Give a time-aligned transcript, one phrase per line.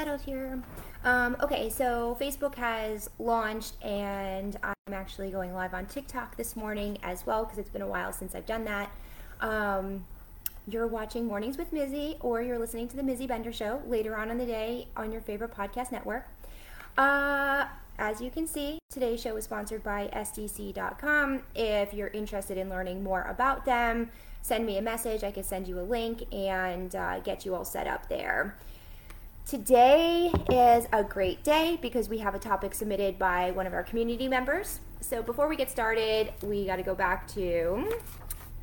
[0.00, 0.62] Settled here.
[1.04, 6.96] Um, okay, so Facebook has launched, and I'm actually going live on TikTok this morning
[7.02, 8.90] as well because it's been a while since I've done that.
[9.42, 10.06] Um,
[10.66, 14.30] you're watching Mornings with Mizzy, or you're listening to the Mizzy Bender Show later on
[14.30, 16.26] in the day on your favorite podcast network.
[16.96, 17.66] Uh,
[17.98, 21.42] as you can see, today's show is sponsored by SDC.com.
[21.54, 25.24] If you're interested in learning more about them, send me a message.
[25.24, 28.56] I can send you a link and uh, get you all set up there.
[29.50, 33.82] Today is a great day because we have a topic submitted by one of our
[33.82, 34.78] community members.
[35.00, 37.98] So before we get started, we got to go back to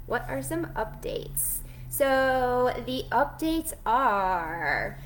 [0.06, 1.58] what are some updates.
[1.90, 4.98] So the updates are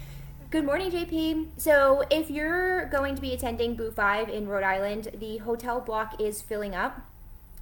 [0.51, 1.47] Good morning, JP.
[1.57, 6.19] So, if you're going to be attending Boo 5 in Rhode Island, the hotel block
[6.19, 7.07] is filling up.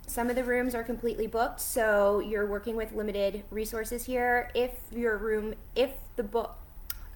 [0.07, 4.49] Some of the rooms are completely booked, so you're working with limited resources here.
[4.55, 6.57] If your room, if the book,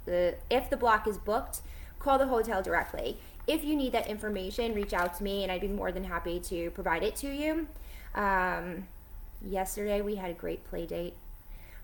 [0.06, 1.62] the if the block is booked,
[2.00, 3.18] call the hotel directly.
[3.46, 6.40] If you need that information, reach out to me, and I'd be more than happy
[6.40, 7.68] to provide it to you.
[8.16, 8.88] Um,
[9.46, 11.16] yesterday we had a great play date.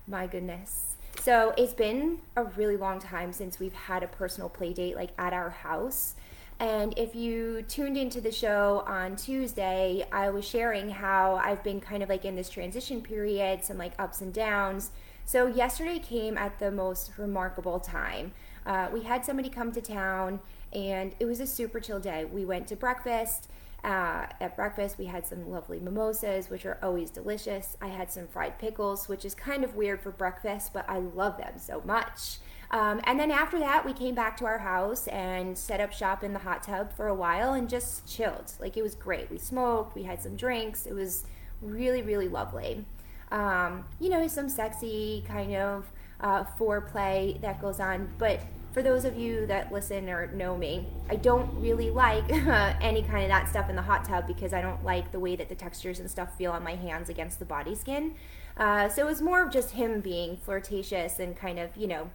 [0.06, 0.96] My goodness.
[1.20, 5.10] So it's been a really long time since we've had a personal play date like
[5.18, 6.14] at our house.
[6.58, 11.80] And if you tuned into the show on Tuesday, I was sharing how I've been
[11.80, 14.90] kind of like in this transition period, some like ups and downs.
[15.30, 18.32] So yesterday came at the most remarkable time.
[18.66, 20.40] Uh, we had somebody come to town,
[20.72, 22.24] and it was a super chill day.
[22.24, 23.48] We went to breakfast.
[23.84, 27.76] Uh, at breakfast, we had some lovely mimosas, which are always delicious.
[27.80, 31.36] I had some fried pickles, which is kind of weird for breakfast, but I love
[31.38, 32.38] them so much.
[32.72, 36.24] Um, and then after that, we came back to our house and set up shop
[36.24, 38.54] in the hot tub for a while and just chilled.
[38.58, 39.30] Like it was great.
[39.30, 40.86] We smoked, we had some drinks.
[40.86, 41.22] It was
[41.62, 42.84] really, really lovely.
[43.30, 45.86] Um, you know, some sexy kind of
[46.20, 48.40] uh, foreplay that goes on, but
[48.72, 53.02] for those of you that listen or know me, I don't really like uh, any
[53.02, 55.48] kind of that stuff in the hot tub because I don't like the way that
[55.48, 58.14] the textures and stuff feel on my hands against the body skin.
[58.56, 62.10] Uh, so it was more of just him being flirtatious and kind of, you know,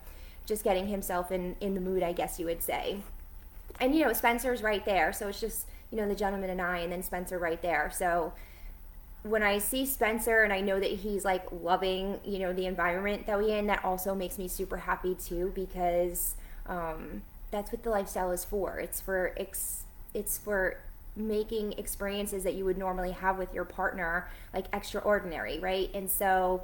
[0.45, 2.97] just getting himself in, in the mood, I guess you would say.
[3.79, 5.11] And, you know, Spencer's right there.
[5.11, 7.91] So it's just, you know, the gentleman and I, and then Spencer right there.
[7.93, 8.31] So
[9.25, 13.25] when I see Spencer and I know that he's like loving, you know, the environment
[13.25, 16.35] that we in, that also makes me super happy too because
[16.67, 18.79] um, that's what the lifestyle is for.
[18.79, 20.77] It's for ex- it's for
[21.15, 25.89] making experiences that you would normally have with your partner like extraordinary, right?
[25.95, 26.61] And so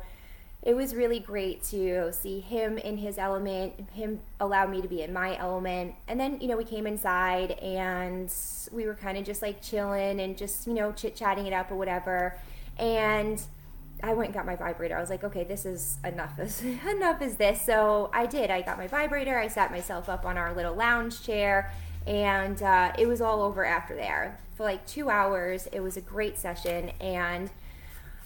[0.61, 5.01] it was really great to see him in his element, him allow me to be
[5.01, 5.95] in my element.
[6.07, 8.31] And then, you know, we came inside and
[8.72, 11.72] we were kind of just like chilling and just, you know, chit chatting it up
[11.72, 12.38] or whatever.
[12.78, 13.42] And
[14.04, 14.98] I went and got my vibrator.
[14.98, 16.36] I was like, okay, this is enough.
[16.38, 17.62] This enough is this.
[17.62, 18.50] So I did.
[18.50, 19.38] I got my vibrator.
[19.38, 21.72] I sat myself up on our little lounge chair,
[22.08, 25.68] and uh, it was all over after there for like two hours.
[25.72, 27.52] It was a great session, and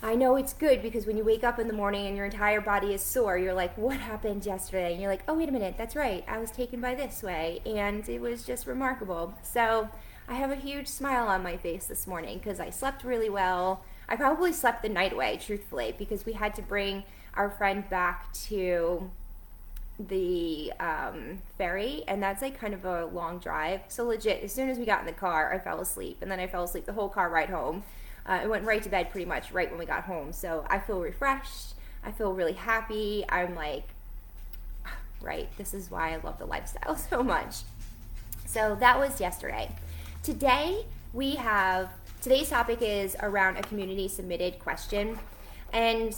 [0.02, 2.62] I know it's good because when you wake up in the morning and your entire
[2.62, 4.92] body is sore, you're like, what happened yesterday?
[4.92, 6.24] And you're like, oh, wait a minute, that's right.
[6.28, 9.34] I was taken by this way, and it was just remarkable.
[9.42, 9.90] So
[10.28, 13.84] I have a huge smile on my face this morning because I slept really well.
[14.08, 18.32] I probably slept the night away, truthfully, because we had to bring our friend back
[18.34, 19.10] to
[20.00, 23.82] the um, ferry, and that's like kind of a long drive.
[23.88, 26.40] So legit, as soon as we got in the car, I fell asleep, and then
[26.40, 27.84] I fell asleep the whole car ride home.
[28.28, 30.34] Uh, I went right to bed pretty much right when we got home.
[30.34, 31.76] So I feel refreshed.
[32.04, 33.24] I feel really happy.
[33.30, 33.88] I'm like,
[35.22, 37.58] right, this is why I love the lifestyle so much.
[38.46, 39.72] So that was yesterday.
[40.24, 41.90] Today we have
[42.26, 45.20] Today's topic is around a community submitted question.
[45.72, 46.18] And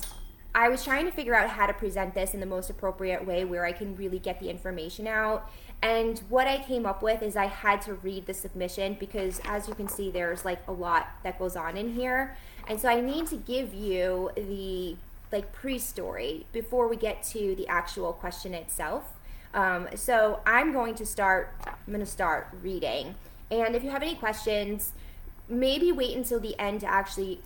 [0.56, 3.44] I was trying to figure out how to present this in the most appropriate way
[3.44, 5.52] where I can really get the information out.
[5.82, 9.68] And what I came up with is I had to read the submission because, as
[9.68, 12.38] you can see, there's like a lot that goes on in here.
[12.70, 14.96] And so I need to give you the
[15.34, 19.12] like pre-story before we get to the actual question itself.
[19.54, 21.54] Um, so I'm going to start.
[21.68, 23.16] I'm going to start reading.
[23.52, 24.94] And if you have any questions,
[25.50, 27.40] maybe wait until the end to actually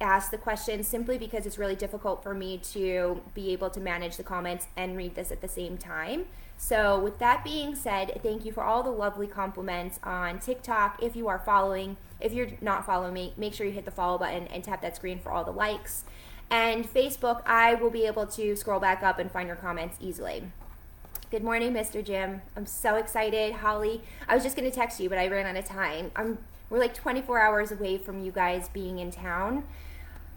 [0.00, 4.16] ask the question simply because it's really difficult for me to be able to manage
[4.16, 6.26] the comments and read this at the same time.
[6.56, 11.02] So, with that being said, thank you for all the lovely compliments on TikTok.
[11.02, 14.18] If you are following, if you're not following me, make sure you hit the follow
[14.18, 16.04] button and tap that screen for all the likes.
[16.50, 20.44] And Facebook, I will be able to scroll back up and find your comments easily.
[21.30, 22.04] Good morning, Mr.
[22.04, 22.42] Jim.
[22.56, 23.54] I'm so excited.
[23.54, 26.12] Holly, I was just going to text you, but I ran out of time.
[26.14, 26.38] I'm
[26.70, 29.64] we're like 24 hours away from you guys being in town.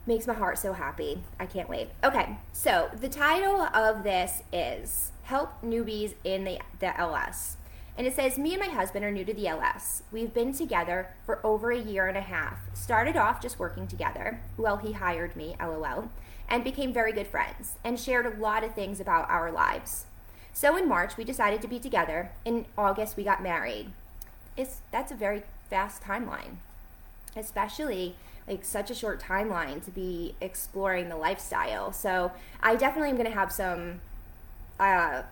[0.06, 1.24] Makes my heart so happy.
[1.40, 1.90] I can't wait.
[2.04, 7.58] Okay, so the title of this is Help Newbies in the, the LS.
[7.98, 10.04] And it says, Me and my husband are new to the LS.
[10.12, 12.60] We've been together for over a year and a half.
[12.74, 14.40] Started off just working together.
[14.56, 16.10] Well, he hired me, lol,
[16.48, 20.06] and became very good friends and shared a lot of things about our lives.
[20.54, 22.32] So in March, we decided to be together.
[22.46, 23.92] In August, we got married.
[24.56, 26.58] It's, that's a very fast timeline,
[27.36, 28.16] especially
[28.48, 31.92] like such a short timeline to be exploring the lifestyle.
[31.92, 32.32] So
[32.62, 34.00] I definitely am going to have some
[34.80, 35.24] uh,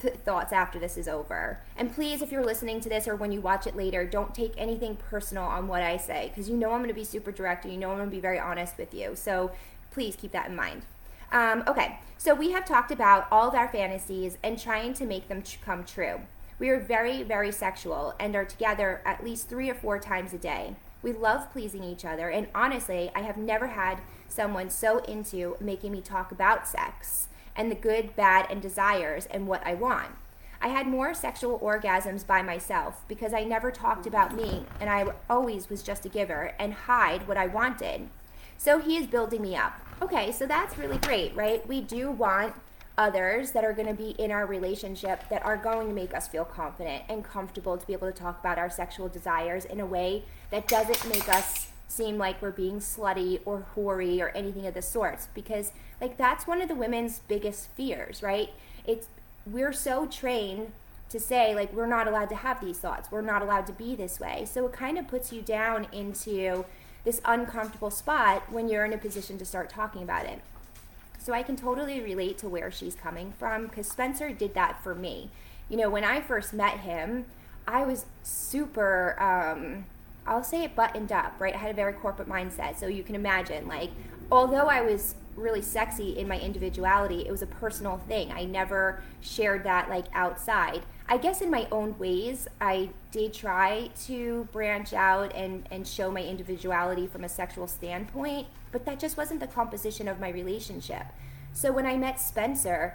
[0.00, 1.58] th- thoughts after this is over.
[1.76, 4.54] And please, if you're listening to this or when you watch it later, don't take
[4.56, 7.64] anything personal on what I say because you know I'm going to be super direct
[7.64, 9.14] and you know I'm going to be very honest with you.
[9.14, 9.52] So
[9.90, 10.82] please keep that in mind.
[11.30, 15.28] Um, okay, so we have talked about all of our fantasies and trying to make
[15.28, 16.20] them come true.
[16.58, 20.38] We are very, very sexual and are together at least three or four times a
[20.38, 20.76] day.
[21.02, 25.92] We love pleasing each other, and honestly, I have never had someone so into making
[25.92, 30.12] me talk about sex and the good, bad, and desires and what I want.
[30.60, 35.06] I had more sexual orgasms by myself because I never talked about me and I
[35.28, 38.08] always was just a giver and hide what I wanted.
[38.58, 39.80] So he is building me up.
[40.00, 41.66] Okay, so that's really great, right?
[41.66, 42.54] We do want
[42.98, 46.28] others that are going to be in our relationship that are going to make us
[46.28, 49.86] feel confident and comfortable to be able to talk about our sexual desires in a
[49.86, 54.74] way that doesn't make us seem like we're being slutty or hoary or anything of
[54.74, 55.28] the sorts.
[55.34, 58.50] Because like that's one of the women's biggest fears right?
[58.86, 59.08] It's
[59.46, 60.72] we're so trained
[61.08, 63.10] to say like we're not allowed to have these thoughts.
[63.10, 64.46] We're not allowed to be this way.
[64.46, 66.64] So it kind of puts you down into
[67.04, 70.40] this uncomfortable spot when you're in a position to start talking about it.
[71.22, 74.92] So I can totally relate to where she's coming from because Spencer did that for
[74.92, 75.30] me.
[75.68, 77.26] You know, when I first met him,
[77.68, 79.84] I was super, um,
[80.26, 81.54] I'll say it buttoned up, right?
[81.54, 82.76] I had a very corporate mindset.
[82.76, 83.90] So you can imagine, like,
[84.32, 88.32] although I was really sexy in my individuality, it was a personal thing.
[88.32, 90.82] I never shared that, like, outside.
[91.08, 96.10] I guess in my own ways, I did try to branch out and, and show
[96.10, 101.06] my individuality from a sexual standpoint, but that just wasn't the composition of my relationship.
[101.52, 102.94] So when I met Spencer,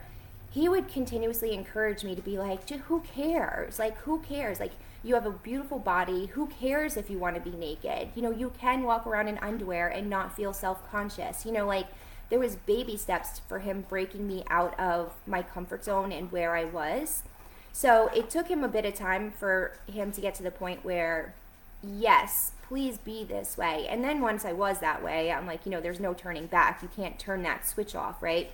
[0.49, 3.79] he would continuously encourage me to be like, who cares?
[3.79, 4.59] Like, who cares?
[4.59, 4.71] Like,
[5.03, 6.27] you have a beautiful body.
[6.27, 8.09] Who cares if you want to be naked?
[8.15, 11.45] You know, you can walk around in underwear and not feel self conscious.
[11.45, 11.87] You know, like,
[12.29, 16.55] there was baby steps for him breaking me out of my comfort zone and where
[16.55, 17.23] I was.
[17.71, 20.83] So it took him a bit of time for him to get to the point
[20.83, 21.35] where,
[21.83, 23.87] yes, please be this way.
[23.89, 26.81] And then once I was that way, I'm like, you know, there's no turning back.
[26.81, 28.51] You can't turn that switch off, right?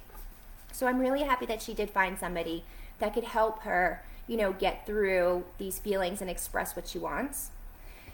[0.72, 2.64] So I'm really happy that she did find somebody
[3.00, 7.50] that could help her, you know, get through these feelings and express what she wants.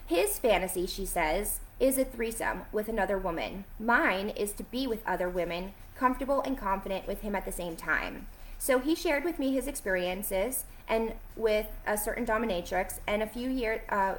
[0.06, 3.66] His fantasy, she says, is a threesome with another woman.
[3.80, 7.76] Mine is to be with other women, comfortable and confident with him at the same
[7.76, 8.28] time.
[8.58, 13.50] So he shared with me his experiences and with a certain dominatrix and a few
[13.50, 14.16] years uh,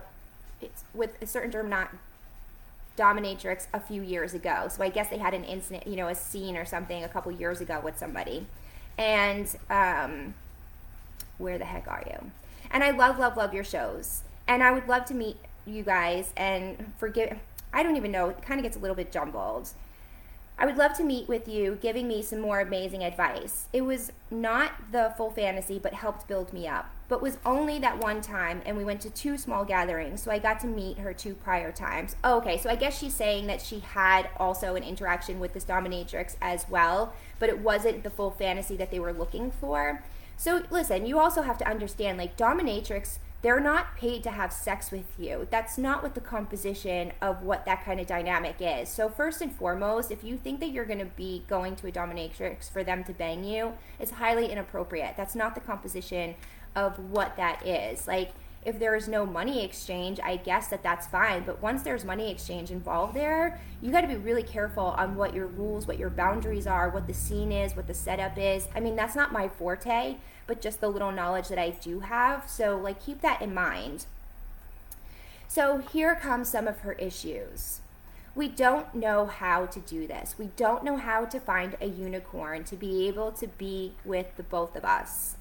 [0.95, 1.91] with a certain term not
[2.97, 4.69] dominatrix a few years ago.
[4.69, 7.33] So I guess they had an incident, you know, a scene or something a couple
[7.33, 8.47] years ago with somebody.
[8.99, 10.35] And um,
[11.39, 12.31] where the heck are you?
[12.71, 14.23] And I love, love, love your shows.
[14.47, 15.37] And I would love to meet
[15.67, 17.39] you guys and forgive.
[17.73, 18.29] I don't even know.
[18.29, 19.71] It kind of gets a little bit jumbled.
[20.61, 23.65] I would love to meet with you, giving me some more amazing advice.
[23.73, 26.91] It was not the full fantasy, but helped build me up.
[27.09, 30.39] But was only that one time, and we went to two small gatherings, so I
[30.39, 32.15] got to meet her two prior times.
[32.23, 35.65] Oh, okay, so I guess she's saying that she had also an interaction with this
[35.65, 40.05] dominatrix as well, but it wasn't the full fantasy that they were looking for.
[40.37, 44.91] So listen, you also have to understand, like dominatrix they're not paid to have sex
[44.91, 45.47] with you.
[45.51, 48.89] That's not what the composition of what that kind of dynamic is.
[48.91, 51.93] So, first and foremost, if you think that you're going to be going to a
[51.93, 55.17] dominatrix for them to bang you, it's highly inappropriate.
[55.17, 56.35] That's not the composition
[56.77, 58.07] of what that is.
[58.07, 58.33] Like,
[58.65, 61.45] if there is no money exchange, I guess that that's fine.
[61.45, 65.35] But once there's money exchange involved there, you got to be really careful on what
[65.35, 68.69] your rules, what your boundaries are, what the scene is, what the setup is.
[68.75, 70.17] I mean, that's not my forte
[70.51, 72.51] but just the little knowledge that I do have.
[72.51, 74.07] So, like, keep that in mind.
[75.47, 77.79] So, here comes some of her issues.
[78.35, 80.35] We don't know how to do this.
[80.41, 84.43] We don't know how to find a unicorn to be able to be with the
[84.43, 85.37] both of us.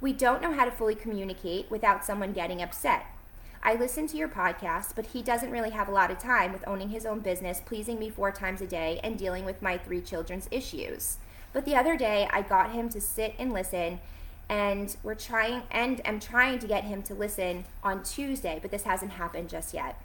[0.00, 3.06] We don't know how to fully communicate without someone getting upset.
[3.62, 6.66] I listen to your podcast, but he doesn't really have a lot of time with
[6.68, 10.00] owning his own business, pleasing me four times a day, and dealing with my three
[10.00, 11.16] children's issues.
[11.52, 13.98] But the other day, I got him to sit and listen,
[14.48, 18.84] and we're trying, and am trying to get him to listen on Tuesday, but this
[18.84, 20.00] hasn't happened just yet.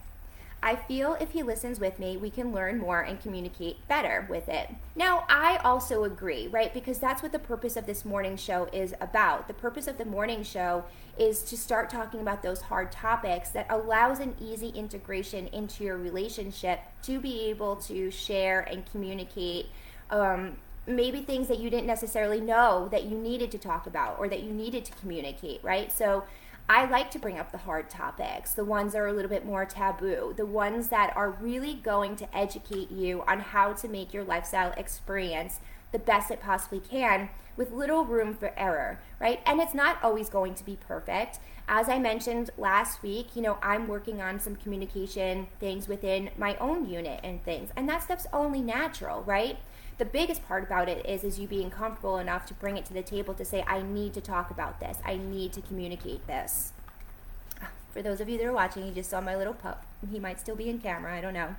[0.63, 4.47] I feel if he listens with me, we can learn more and communicate better with
[4.47, 4.69] it.
[4.95, 6.73] Now, I also agree, right?
[6.73, 9.49] Because that's what the purpose of this morning show is about.
[9.49, 10.85] The purpose of the morning show
[11.19, 15.97] is to start talking about those hard topics that allows an easy integration into your
[15.97, 19.67] relationship to be able to share and communicate
[20.11, 20.55] um,
[20.87, 24.43] maybe things that you didn't necessarily know that you needed to talk about or that
[24.43, 25.91] you needed to communicate, right?
[25.91, 26.23] So
[26.69, 29.45] I like to bring up the hard topics, the ones that are a little bit
[29.45, 34.13] more taboo, the ones that are really going to educate you on how to make
[34.13, 35.59] your lifestyle experience
[35.91, 39.41] the best it possibly can with little room for error, right?
[39.45, 41.39] And it's not always going to be perfect.
[41.67, 46.55] As I mentioned last week, you know, I'm working on some communication things within my
[46.57, 49.57] own unit and things, and that stuff's only natural, right?
[49.97, 52.93] The biggest part about it is is you being comfortable enough to bring it to
[52.93, 56.71] the table to say i need to talk about this i need to communicate this
[57.91, 60.39] for those of you that are watching you just saw my little pup he might
[60.39, 61.55] still be in camera i don't know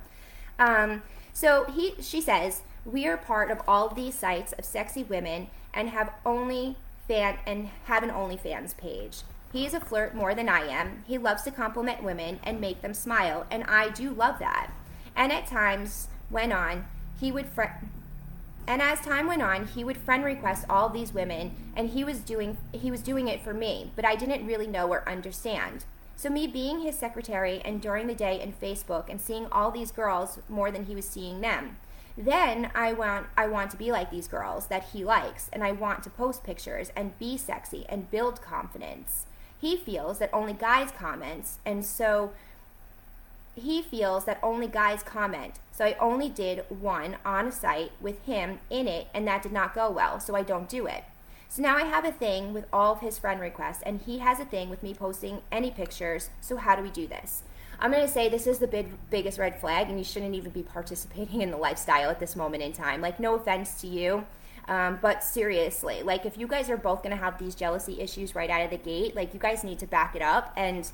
[0.57, 5.03] um, so he she says we are part of all of these sites of sexy
[5.03, 6.77] women and have only
[7.07, 9.21] fan and have an OnlyFans page.
[9.51, 11.03] He is a flirt more than I am.
[11.07, 14.71] He loves to compliment women and make them smile, and I do love that.
[15.15, 16.85] And at times, went on,
[17.19, 17.79] he would fr-
[18.67, 22.19] and as time went on, he would friend request all these women, and he was
[22.19, 25.85] doing he was doing it for me, but I didn't really know or understand.
[26.15, 29.91] So me being his secretary and during the day in Facebook and seeing all these
[29.91, 31.77] girls more than he was seeing them.
[32.17, 35.73] Then I want I want to be like these girls that he likes, and I
[35.73, 39.25] want to post pictures and be sexy and build confidence.
[39.59, 42.31] He feels that only guys comments, and so
[43.55, 45.59] he feels that only guys comment.
[45.71, 49.51] So I only did one on a site with him in it, and that did
[49.51, 51.03] not go well, so I don't do it.
[51.49, 54.39] So now I have a thing with all of his friend requests, and he has
[54.39, 56.29] a thing with me posting any pictures.
[56.41, 57.43] So how do we do this?
[57.79, 60.51] I'm going to say this is the big, biggest red flag, and you shouldn't even
[60.51, 63.01] be participating in the lifestyle at this moment in time.
[63.01, 64.25] Like, no offense to you,
[64.67, 68.33] um, but seriously, like, if you guys are both going to have these jealousy issues
[68.33, 70.89] right out of the gate, like, you guys need to back it up and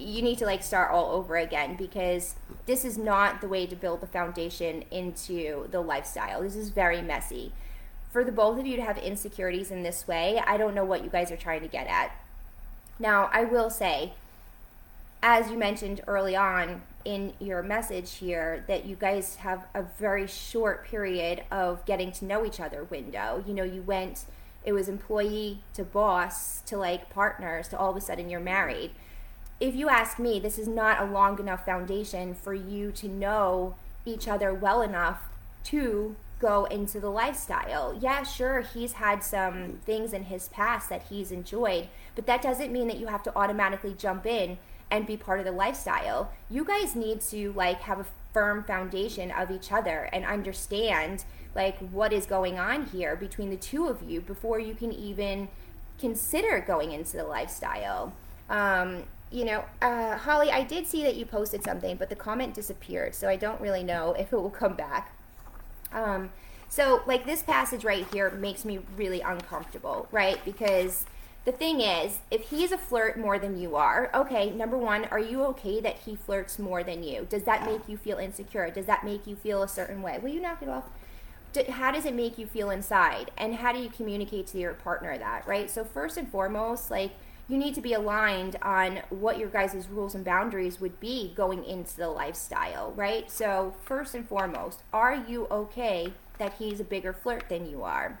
[0.00, 2.34] you need to like start all over again because
[2.66, 6.42] this is not the way to build the foundation into the lifestyle.
[6.42, 7.52] This is very messy.
[8.12, 11.04] For the both of you to have insecurities in this way, I don't know what
[11.04, 12.12] you guys are trying to get at.
[12.98, 14.12] Now, I will say,
[15.22, 20.26] as you mentioned early on in your message here, that you guys have a very
[20.26, 23.44] short period of getting to know each other window.
[23.46, 24.24] You know, you went,
[24.64, 28.90] it was employee to boss to like partners to all of a sudden you're married
[29.60, 33.76] if you ask me, this is not a long enough foundation for you to know
[34.06, 35.20] each other well enough
[35.64, 37.96] to go into the lifestyle.
[38.00, 42.72] Yeah, sure, he's had some things in his past that he's enjoyed, but that doesn't
[42.72, 44.56] mean that you have to automatically jump in
[44.90, 46.32] and be part of the lifestyle.
[46.48, 51.24] You guys need to like have a firm foundation of each other and understand
[51.54, 55.48] like what is going on here between the two of you before you can even
[55.98, 58.12] consider going into the lifestyle.
[58.50, 62.52] Um, you know, uh, Holly, I did see that you posted something, but the comment
[62.52, 65.14] disappeared, so I don't really know if it will come back.
[65.92, 66.30] Um,
[66.68, 70.44] so, like, this passage right here makes me really uncomfortable, right?
[70.44, 71.06] Because
[71.44, 75.18] the thing is, if he's a flirt more than you are, okay, number one, are
[75.18, 77.26] you okay that he flirts more than you?
[77.30, 78.68] Does that make you feel insecure?
[78.70, 80.18] Does that make you feel a certain way?
[80.20, 80.84] Will you knock it off?
[81.70, 83.32] how does it make you feel inside?
[83.36, 85.68] And how do you communicate to your partner that, right?
[85.68, 87.10] So, first and foremost, like,
[87.50, 91.64] you need to be aligned on what your guys' rules and boundaries would be going
[91.64, 93.28] into the lifestyle, right?
[93.28, 98.20] So, first and foremost, are you okay that he's a bigger flirt than you are?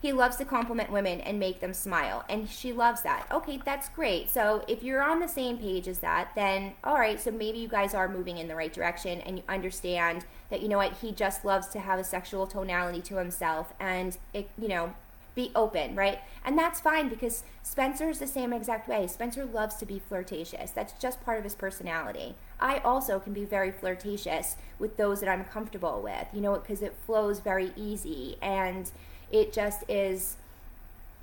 [0.00, 3.26] He loves to compliment women and make them smile, and she loves that.
[3.30, 4.30] Okay, that's great.
[4.30, 7.68] So, if you're on the same page as that, then all right, so maybe you
[7.68, 11.12] guys are moving in the right direction and you understand that you know what, he
[11.12, 14.94] just loves to have a sexual tonality to himself and it, you know,
[15.34, 16.20] be open, right?
[16.44, 19.06] And that's fine because Spencer is the same exact way.
[19.06, 20.70] Spencer loves to be flirtatious.
[20.72, 22.34] That's just part of his personality.
[22.60, 26.82] I also can be very flirtatious with those that I'm comfortable with, you know, because
[26.82, 28.90] it flows very easy and
[29.30, 30.36] it just is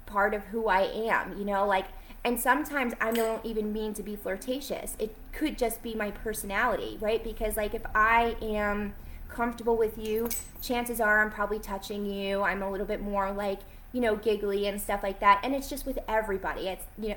[0.06, 1.86] part of who I am, you know, like
[2.24, 4.96] And sometimes I don't even mean to be flirtatious.
[5.00, 7.24] It could just be my personality, right?
[7.24, 8.94] Because, like, if I am
[9.30, 10.28] comfortable with you,
[10.62, 12.42] chances are I'm probably touching you.
[12.42, 13.60] I'm a little bit more like,
[13.92, 15.42] you know, giggly and stuff like that.
[15.44, 16.68] And it's just with everybody.
[16.68, 17.16] It's, you know,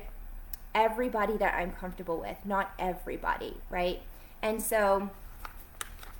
[0.73, 4.01] everybody that I'm comfortable with, not everybody, right?
[4.41, 5.09] And so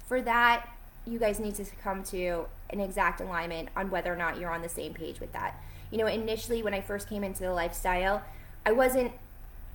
[0.08, 0.68] for that,
[1.06, 4.62] you guys need to come to an exact alignment on whether or not you're on
[4.62, 5.62] the same page with that.
[5.92, 8.22] You know, initially when I first came into the lifestyle,
[8.66, 9.12] I wasn't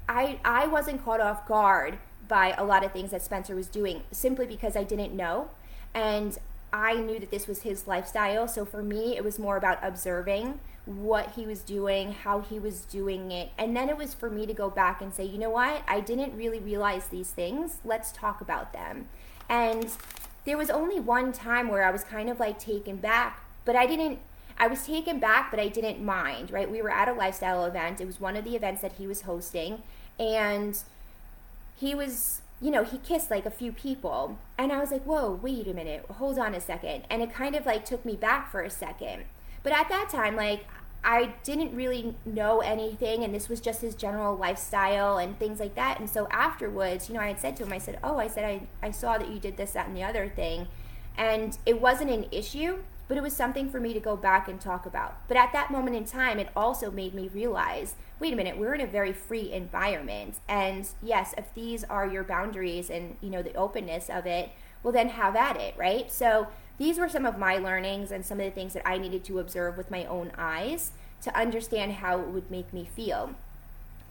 [0.08, 4.02] I I wasn't caught off guard by a lot of things that Spencer was doing
[4.10, 5.50] simply because I didn't know
[5.94, 6.38] and
[6.72, 8.46] I knew that this was his lifestyle.
[8.48, 12.86] So for me, it was more about observing what he was doing, how he was
[12.86, 13.50] doing it.
[13.58, 15.82] And then it was for me to go back and say, you know what?
[15.86, 17.76] I didn't really realize these things.
[17.84, 19.08] Let's talk about them.
[19.50, 19.90] And
[20.46, 23.86] there was only one time where I was kind of like taken back, but I
[23.86, 24.20] didn't.
[24.60, 26.68] I was taken back, but I didn't mind, right?
[26.68, 28.00] We were at a lifestyle event.
[28.00, 29.82] It was one of the events that he was hosting.
[30.18, 30.82] And
[31.76, 34.38] he was you know, he kissed like a few people.
[34.56, 37.04] And I was like, whoa, wait a minute, hold on a second.
[37.08, 39.24] And it kind of like took me back for a second.
[39.62, 40.66] But at that time, like,
[41.04, 45.74] I didn't really know anything, and this was just his general lifestyle and things like
[45.76, 46.00] that.
[46.00, 48.44] And so afterwards, you know, I had said to him, I said, Oh, I said,
[48.44, 50.66] I, I saw that you did this, that, and the other thing.
[51.16, 54.60] And it wasn't an issue, but it was something for me to go back and
[54.60, 55.26] talk about.
[55.28, 58.74] But at that moment in time, it also made me realize wait a minute, we're
[58.74, 60.36] in a very free environment.
[60.48, 64.50] And yes, if these are your boundaries and, you know, the openness of it,
[64.82, 66.10] well, then have at it, right?
[66.10, 66.48] So
[66.78, 69.38] these were some of my learnings and some of the things that I needed to
[69.38, 70.92] observe with my own eyes
[71.22, 73.34] to understand how it would make me feel.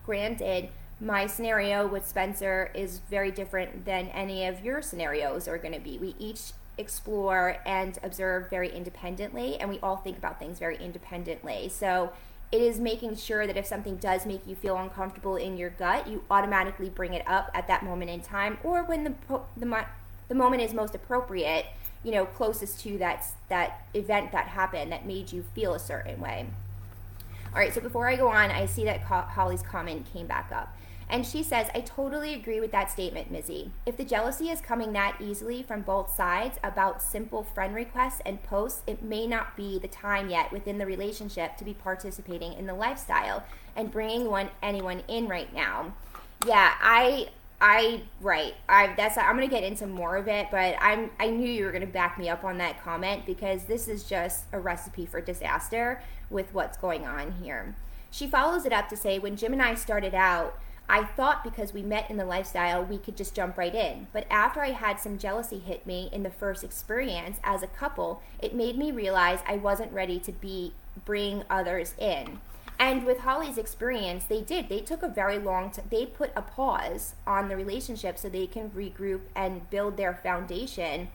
[0.05, 0.69] Granted,
[0.99, 5.79] my scenario with Spencer is very different than any of your scenarios are going to
[5.79, 5.97] be.
[5.97, 11.69] We each explore and observe very independently, and we all think about things very independently.
[11.69, 12.11] So
[12.51, 16.07] it is making sure that if something does make you feel uncomfortable in your gut,
[16.07, 19.13] you automatically bring it up at that moment in time, or when the
[19.57, 19.85] the,
[20.29, 21.65] the moment is most appropriate.
[22.07, 26.21] You know, closest to that that event that happened that made you feel a certain
[26.21, 26.47] way.
[27.53, 30.73] All right, so before I go on, I see that Holly's comment came back up.
[31.09, 33.71] And she says, I totally agree with that statement, Mizzy.
[33.85, 38.43] If the jealousy is coming that easily from both sides about simple friend requests and
[38.43, 42.67] posts, it may not be the time yet within the relationship to be participating in
[42.67, 43.43] the lifestyle
[43.75, 45.93] and bringing one anyone in right now.
[46.45, 48.53] Yeah, I I right.
[48.69, 51.71] I that's I'm gonna get into more of it, but I'm I knew you were
[51.71, 56.01] gonna back me up on that comment because this is just a recipe for disaster
[56.29, 57.75] with what's going on here.
[58.11, 61.73] She follows it up to say when Jim and I started out, I thought because
[61.73, 64.07] we met in the lifestyle, we could just jump right in.
[64.13, 68.21] But after I had some jealousy hit me in the first experience as a couple,
[68.39, 70.73] it made me realize I wasn't ready to be
[71.05, 72.39] bring others in.
[72.79, 74.69] And with Holly's experience, they did.
[74.69, 75.85] They took a very long time.
[75.89, 81.09] They put a pause on the relationship so they can regroup and build their foundation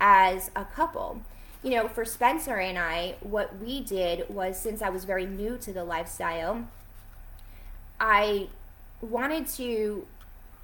[0.00, 1.22] as a couple.
[1.62, 5.58] You know, for Spencer and I, what we did was since I was very new
[5.58, 6.68] to the lifestyle,
[7.98, 8.48] I
[9.00, 10.06] wanted to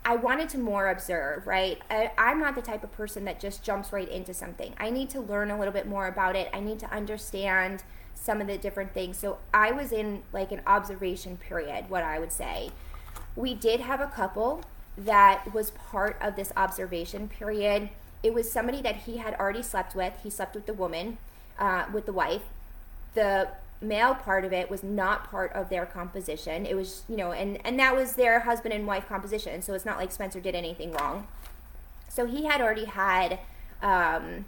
[0.07, 1.81] I wanted to more observe, right?
[1.89, 4.75] I, am not the type of person that just jumps right into something.
[4.77, 6.51] I need to learn a little bit more about it.
[6.53, 7.83] I need to understand
[8.15, 9.19] some of the different things.
[9.19, 12.71] So I was in like an observation period, what I would say.
[13.37, 14.63] We did have a couple
[14.97, 17.91] that was part of this observation period.
[18.23, 20.15] It was somebody that he had already slept with.
[20.23, 21.19] He slept with the woman,
[21.59, 22.43] uh, with the wife.
[23.15, 23.49] The
[23.81, 26.65] male part of it was not part of their composition.
[26.65, 29.61] It was, you know, and and that was their husband and wife composition.
[29.63, 31.27] So it's not like Spencer did anything wrong.
[32.09, 33.41] So he had already had
[33.83, 34.47] um,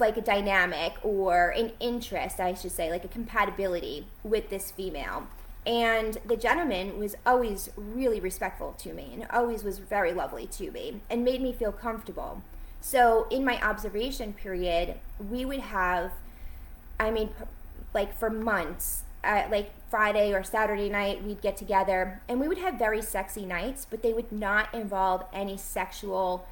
[0.00, 5.28] like a dynamic or an interest, I should say, like a compatibility with this female.
[5.66, 10.70] And the gentleman was always really respectful to me and always was very lovely to
[10.70, 12.42] me and made me feel comfortable.
[12.80, 16.12] So in my observation period, we would have,
[16.98, 17.30] I mean,
[17.92, 22.58] like for months uh, like Friday or Saturday night, we'd get together and we would
[22.58, 26.46] have very sexy nights, but they would not involve any sexual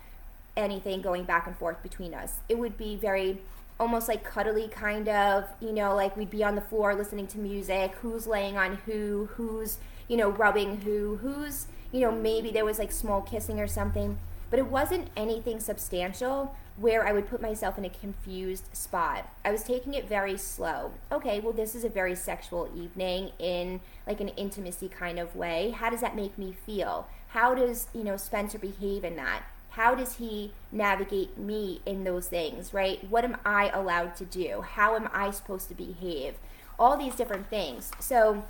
[0.58, 2.40] anything going back and forth between us.
[2.48, 3.38] It would be very
[3.80, 7.38] almost like cuddly kind of, you know, like we'd be on the floor listening to
[7.38, 12.64] music, who's laying on who, who's, you know, rubbing who, who's, you know, maybe there
[12.64, 14.18] was like small kissing or something,
[14.50, 19.28] but it wasn't anything substantial where I would put myself in a confused spot.
[19.44, 20.92] I was taking it very slow.
[21.10, 25.70] Okay, well, this is a very sexual evening in like an intimacy kind of way.
[25.70, 27.08] How does that make me feel?
[27.28, 29.42] How does, you know, Spencer behave in that?
[29.78, 33.08] How does he navigate me in those things, right?
[33.08, 34.62] What am I allowed to do?
[34.62, 36.34] How am I supposed to behave?
[36.80, 37.92] All these different things.
[38.00, 38.42] So,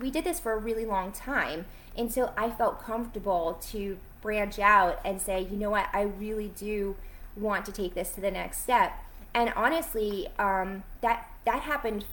[0.00, 4.98] we did this for a really long time until I felt comfortable to branch out
[5.04, 6.96] and say, you know what, I really do
[7.36, 8.92] want to take this to the next step.
[9.32, 12.06] And honestly, um, that that happened.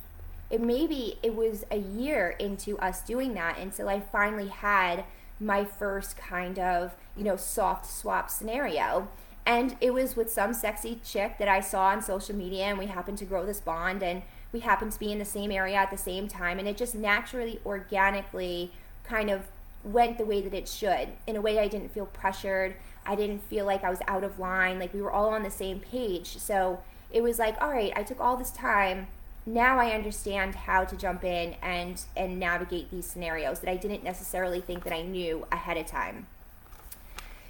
[0.52, 5.06] It maybe it was a year into us doing that until I finally had
[5.40, 9.08] my first kind of you know soft swap scenario.
[9.46, 12.88] And it was with some sexy chick that I saw on social media, and we
[12.88, 15.90] happened to grow this bond, and we happened to be in the same area at
[15.90, 18.74] the same time, and it just naturally, organically,
[19.06, 19.44] kind of
[19.84, 22.76] went the way that it should in a way I didn't feel pressured.
[23.06, 24.80] I didn't feel like I was out of line.
[24.80, 26.38] Like we were all on the same page.
[26.38, 29.08] So it was like, all right, I took all this time.
[29.48, 34.04] Now I understand how to jump in and and navigate these scenarios that I didn't
[34.04, 36.28] necessarily think that I knew ahead of time.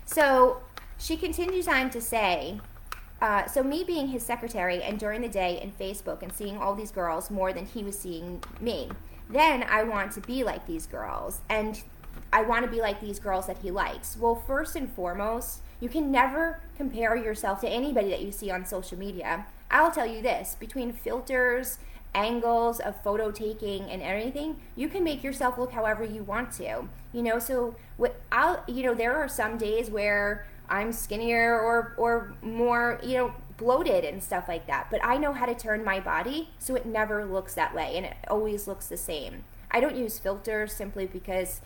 [0.06, 0.62] So
[1.00, 2.60] she continues on to say,
[3.20, 6.76] uh, so me being his secretary and during the day in Facebook and seeing all
[6.76, 8.90] these girls more than he was seeing me,
[9.28, 11.42] then I want to be like these girls.
[11.50, 11.82] And
[12.32, 14.16] I want to be like these girls that he likes.
[14.18, 18.68] Well, first and foremost, you can never compare yourself to anybody that you see on
[18.68, 19.48] social media.
[19.70, 21.80] I'll tell you this between filters,
[22.14, 26.88] angles of photo taking, and everything, you can make yourself look however you want to.
[27.14, 27.76] You know, so
[28.32, 33.34] I'll, you know, there are some days where I'm skinnier or, or more, you know,
[33.58, 34.88] bloated and stuff like that.
[34.92, 38.06] But I know how to turn my body so it never looks that way and
[38.06, 39.44] it always looks the same.
[39.72, 41.62] I don't use filters simply because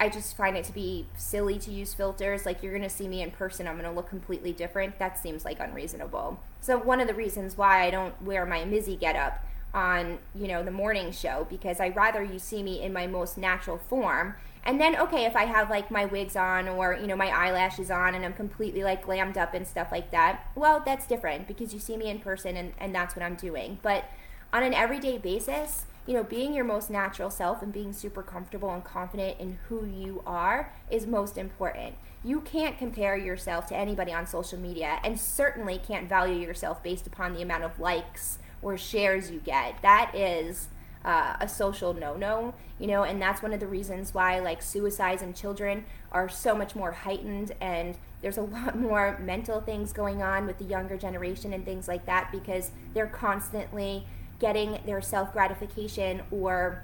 [0.00, 2.46] I just find it to be silly to use filters.
[2.46, 4.98] Like you're gonna see me in person, I'm gonna look completely different.
[4.98, 6.40] That seems like unreasonable.
[6.60, 10.62] So one of the reasons why I don't wear my Mizzy getup on you know
[10.62, 14.34] the morning show because I rather you see me in my most natural form.
[14.64, 17.90] And then okay, if I have like my wigs on or you know my eyelashes
[17.90, 21.72] on and I'm completely like glammed up and stuff like that, well that's different because
[21.72, 23.78] you see me in person and, and that's what I'm doing.
[23.82, 24.04] But
[24.52, 28.72] on an everyday basis, you know, being your most natural self and being super comfortable
[28.72, 31.96] and confident in who you are is most important.
[32.24, 37.06] You can't compare yourself to anybody on social media and certainly can't value yourself based
[37.06, 39.80] upon the amount of likes or shares you get.
[39.82, 40.68] That is
[41.04, 45.22] uh, a social no-no, you know, and that's one of the reasons why like suicides
[45.22, 50.22] in children are so much more heightened and there's a lot more mental things going
[50.22, 54.04] on with the younger generation and things like that because they're constantly
[54.38, 56.82] getting their self gratification or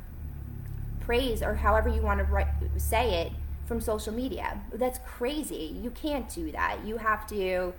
[1.00, 3.32] praise or however you want to write, say it
[3.66, 4.60] from social media.
[4.72, 5.76] That's crazy.
[5.82, 6.84] You can't do that.
[6.84, 7.72] You have to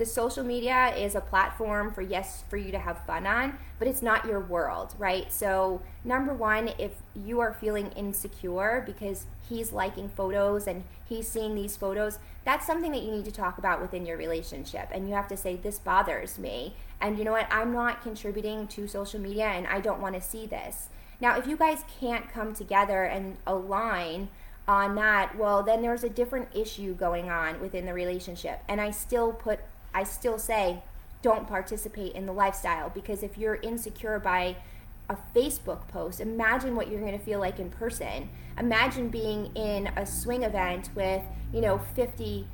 [0.00, 3.86] the social media is a platform for yes for you to have fun on but
[3.86, 5.30] it's not your world right?
[5.30, 11.54] So number one if you are feeling insecure because he's liking photos and he's seeing
[11.54, 14.88] these photos that's something that you need to talk about within your relationship.
[14.90, 16.74] And you have to say this bothers me.
[16.98, 17.46] And you know what?
[17.50, 20.88] I'm not contributing to social media and i don't want to see this.
[21.20, 24.30] Now if you guys can't come together and align
[24.66, 28.62] on that, well, then there's a different issue going on within the relationship.
[28.66, 29.60] And I still put
[29.94, 30.82] I still say
[31.22, 34.56] don't participate in the lifestyle because if you're insecure by
[35.08, 38.30] a Facebook post, imagine what you're going to feel like in person.
[38.58, 41.22] Imagine being in a swing event with,
[41.52, 42.46] you know, 50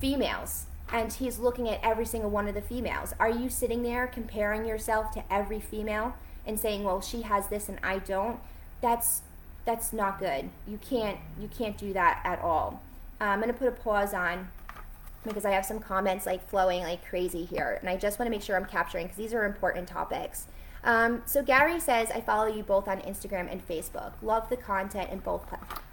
[0.00, 3.14] females and he's looking at every single one of the females.
[3.20, 6.14] Are you sitting there comparing yourself to every female
[6.46, 8.40] and saying, "Well, she has this and I don't?"
[8.80, 9.22] That's
[9.64, 10.50] that's not good.
[10.66, 12.82] You can't you can't do that at all.
[13.20, 14.48] Uh, I'm going to put a pause on
[15.24, 18.30] because I have some comments like flowing like crazy here, and I just want to
[18.30, 20.46] make sure I'm capturing because these are important topics.
[20.82, 24.12] Um, so Gary says, I follow you both on Instagram and Facebook.
[24.22, 25.44] Love the content in both.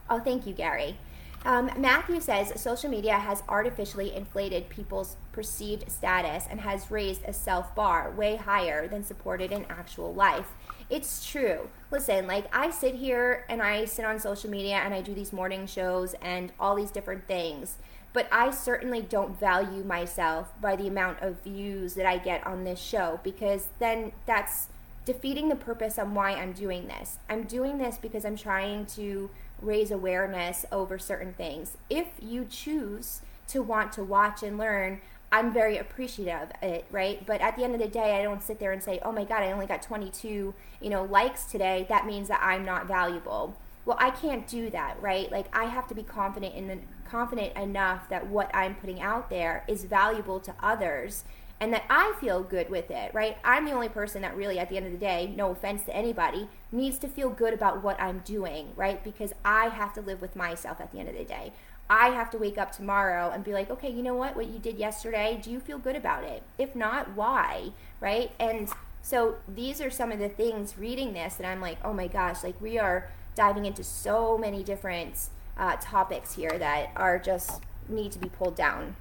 [0.09, 0.97] oh, thank you, Gary.
[1.45, 7.33] Um, Matthew says social media has artificially inflated people's perceived status and has raised a
[7.33, 10.47] self bar way higher than supported in actual life.
[10.89, 11.69] It's true.
[11.91, 15.31] Listen, like I sit here and I sit on social media and I do these
[15.31, 17.75] morning shows and all these different things
[18.17, 22.63] but I certainly don't value myself by the amount of views that I get on
[22.63, 24.69] this show because then that's
[25.05, 27.19] defeating the purpose on why I'm doing this.
[27.29, 29.29] I'm doing this because I'm trying to
[29.61, 31.77] raise awareness over certain things.
[31.91, 34.99] If you choose to want to watch and learn,
[35.31, 37.23] I'm very appreciative of it, right?
[37.23, 39.25] But at the end of the day, I don't sit there and say, "Oh my
[39.25, 41.85] god, I only got 22, you know, likes today.
[41.87, 43.55] That means that I'm not valuable."
[43.87, 45.31] Well, I can't do that, right?
[45.31, 46.77] Like I have to be confident in the
[47.09, 51.23] confident enough that what I'm putting out there is valuable to others
[51.59, 53.37] and that I feel good with it, right?
[53.43, 55.95] I'm the only person that really, at the end of the day, no offense to
[55.95, 59.03] anybody, needs to feel good about what I'm doing, right?
[59.03, 61.51] Because I have to live with myself at the end of the day.
[61.89, 64.35] I have to wake up tomorrow and be like, okay, you know what?
[64.35, 66.43] What you did yesterday, do you feel good about it?
[66.57, 68.31] If not, why, right?
[68.39, 68.69] And
[69.01, 72.43] so these are some of the things reading this that I'm like, oh my gosh,
[72.43, 78.11] like we are diving into so many different uh, topics here that are just need
[78.11, 78.95] to be pulled down.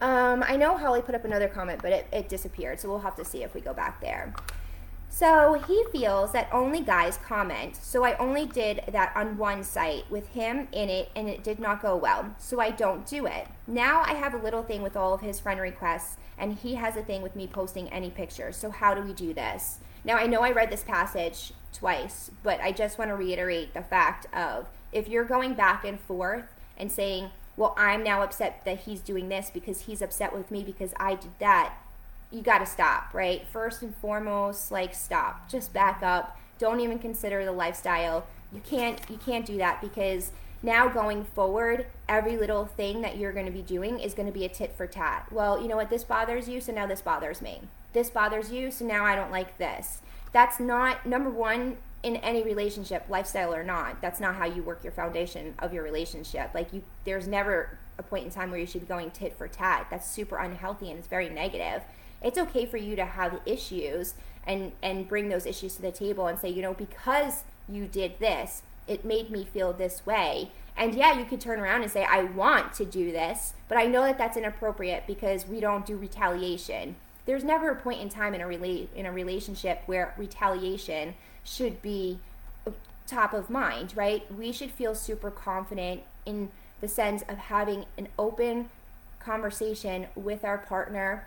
[0.00, 3.16] Um, I know Holly put up another comment, but it, it disappeared, so we'll have
[3.16, 4.34] to see if we go back there.
[5.08, 10.04] So he feels that only guys comment, so I only did that on one site
[10.10, 13.46] with him in it, and it did not go well, so I don't do it.
[13.66, 16.96] Now I have a little thing with all of his friend requests, and he has
[16.96, 19.78] a thing with me posting any pictures, so how do we do this?
[20.04, 23.82] Now I know I read this passage twice, but I just want to reiterate the
[23.82, 26.44] fact of if you're going back and forth
[26.76, 30.62] and saying, well, I'm now upset that he's doing this because he's upset with me
[30.62, 31.74] because I did that,
[32.30, 33.46] you got to stop, right?
[33.50, 35.48] First and foremost, like stop.
[35.48, 36.38] Just back up.
[36.58, 38.26] Don't even consider the lifestyle.
[38.52, 43.32] You can't you can't do that because now going forward, every little thing that you're
[43.32, 45.26] going to be doing is going to be a tit for tat.
[45.30, 45.90] Well, you know what?
[45.90, 47.62] This bothers you, so now this bothers me.
[47.92, 50.00] This bothers you, so now I don't like this.
[50.32, 54.84] That's not number 1 in any relationship, lifestyle or not, that's not how you work
[54.84, 56.50] your foundation of your relationship.
[56.54, 59.48] Like you, there's never a point in time where you should be going tit for
[59.48, 59.86] tat.
[59.90, 61.82] That's super unhealthy and it's very negative.
[62.22, 64.14] It's okay for you to have issues
[64.46, 68.18] and and bring those issues to the table and say, you know, because you did
[68.18, 70.50] this, it made me feel this way.
[70.76, 73.86] And yeah, you could turn around and say, I want to do this, but I
[73.86, 76.96] know that that's inappropriate because we don't do retaliation.
[77.24, 81.14] There's never a point in time in a rela- in a relationship where retaliation
[81.46, 82.18] should be
[83.06, 84.30] top of mind, right?
[84.34, 88.68] We should feel super confident in the sense of having an open
[89.20, 91.26] conversation with our partner,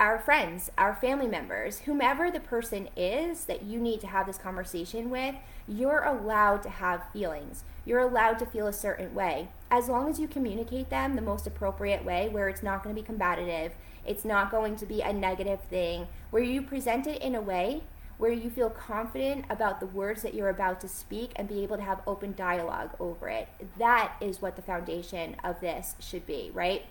[0.00, 4.38] our friends, our family members, whomever the person is that you need to have this
[4.38, 5.34] conversation with,
[5.68, 7.62] you're allowed to have feelings.
[7.84, 9.48] You're allowed to feel a certain way.
[9.70, 13.00] As long as you communicate them the most appropriate way, where it's not going to
[13.00, 13.72] be combative,
[14.06, 17.82] it's not going to be a negative thing, where you present it in a way
[18.22, 21.76] where you feel confident about the words that you're about to speak and be able
[21.76, 23.48] to have open dialogue over it.
[23.80, 26.86] That is what the foundation of this should be, right?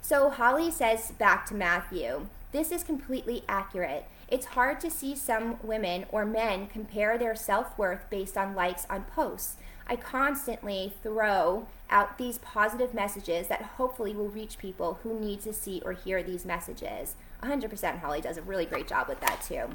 [0.00, 4.06] So Holly says back to Matthew, this is completely accurate.
[4.26, 8.86] It's hard to see some women or men compare their self worth based on likes
[8.88, 9.56] on posts.
[9.86, 15.52] I constantly throw out these positive messages that hopefully will reach people who need to
[15.52, 17.14] see or hear these messages.
[17.42, 19.68] 100% Holly does a really great job with that too.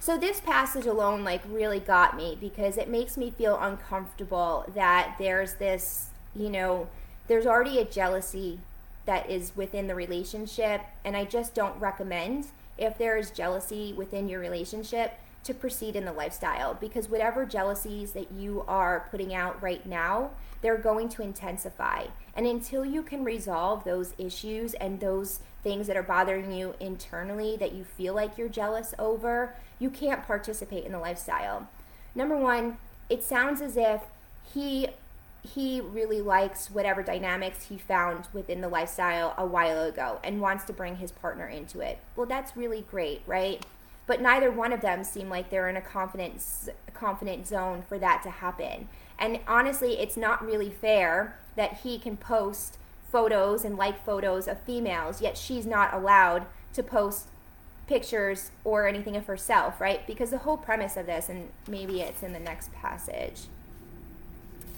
[0.00, 5.16] So this passage alone like really got me because it makes me feel uncomfortable that
[5.18, 6.88] there's this, you know,
[7.28, 8.60] there's already a jealousy
[9.04, 12.46] that is within the relationship and I just don't recommend
[12.78, 18.12] if there is jealousy within your relationship to proceed in the lifestyle because whatever jealousies
[18.12, 20.30] that you are putting out right now,
[20.62, 22.06] they're going to intensify.
[22.34, 27.56] And until you can resolve those issues and those things that are bothering you internally
[27.56, 31.68] that you feel like you're jealous over, you can't participate in the lifestyle.
[32.14, 34.02] Number one, it sounds as if
[34.54, 34.88] he
[35.42, 40.64] he really likes whatever dynamics he found within the lifestyle a while ago and wants
[40.64, 41.98] to bring his partner into it.
[42.14, 43.64] Well, that's really great, right?
[44.10, 46.42] But neither one of them seem like they're in a confident
[46.94, 48.88] confident zone for that to happen.
[49.20, 52.76] And honestly, it's not really fair that he can post
[53.12, 57.28] photos and like photos of females, yet she's not allowed to post
[57.86, 60.04] pictures or anything of herself, right?
[60.08, 63.42] Because the whole premise of this, and maybe it's in the next passage.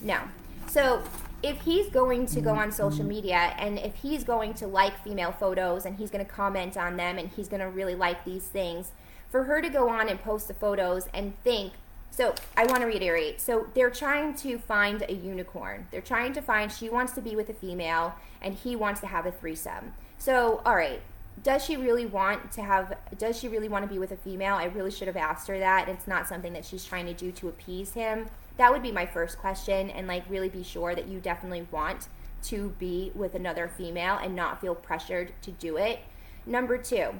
[0.02, 0.18] No.
[0.66, 1.02] So
[1.42, 5.32] if he's going to go on social media and if he's going to like female
[5.32, 8.44] photos and he's going to comment on them and he's going to really like these
[8.44, 8.90] things,
[9.32, 11.72] for her to go on and post the photos and think,
[12.10, 13.40] so I want to reiterate.
[13.40, 15.88] So they're trying to find a unicorn.
[15.90, 19.06] They're trying to find she wants to be with a female and he wants to
[19.06, 19.94] have a threesome.
[20.18, 21.00] So all right,
[21.42, 24.56] does she really want to have does she really want to be with a female?
[24.56, 25.88] I really should have asked her that.
[25.88, 28.26] It's not something that she's trying to do to appease him.
[28.58, 32.08] That would be my first question and like really be sure that you definitely want
[32.44, 36.00] to be with another female and not feel pressured to do it.
[36.44, 37.14] Number 2,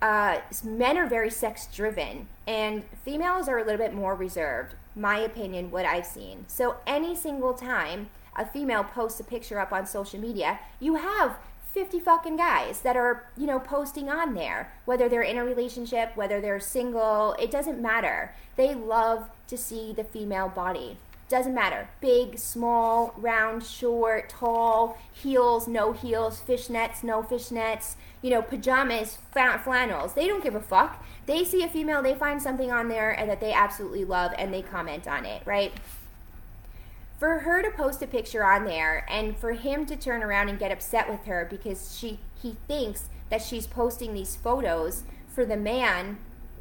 [0.00, 5.18] uh, men are very sex driven and females are a little bit more reserved my
[5.18, 6.44] opinion what i've seen.
[6.48, 11.36] So any single time a female posts a picture up on social media you have
[11.74, 16.16] 50 fucking guys that are you know posting on there whether they're in a relationship
[16.16, 18.34] whether they're single it doesn't matter.
[18.56, 20.96] They love to see the female body
[21.28, 21.88] doesn't matter.
[22.00, 30.14] Big, small, round, short, tall, heels, no heels, fishnets, no fishnets, you know, pajamas, flannels.
[30.14, 31.04] They don't give a fuck.
[31.26, 34.52] They see a female, they find something on there and that they absolutely love and
[34.52, 35.72] they comment on it, right?
[37.18, 40.58] For her to post a picture on there and for him to turn around and
[40.58, 45.56] get upset with her because she he thinks that she's posting these photos for the
[45.56, 46.18] man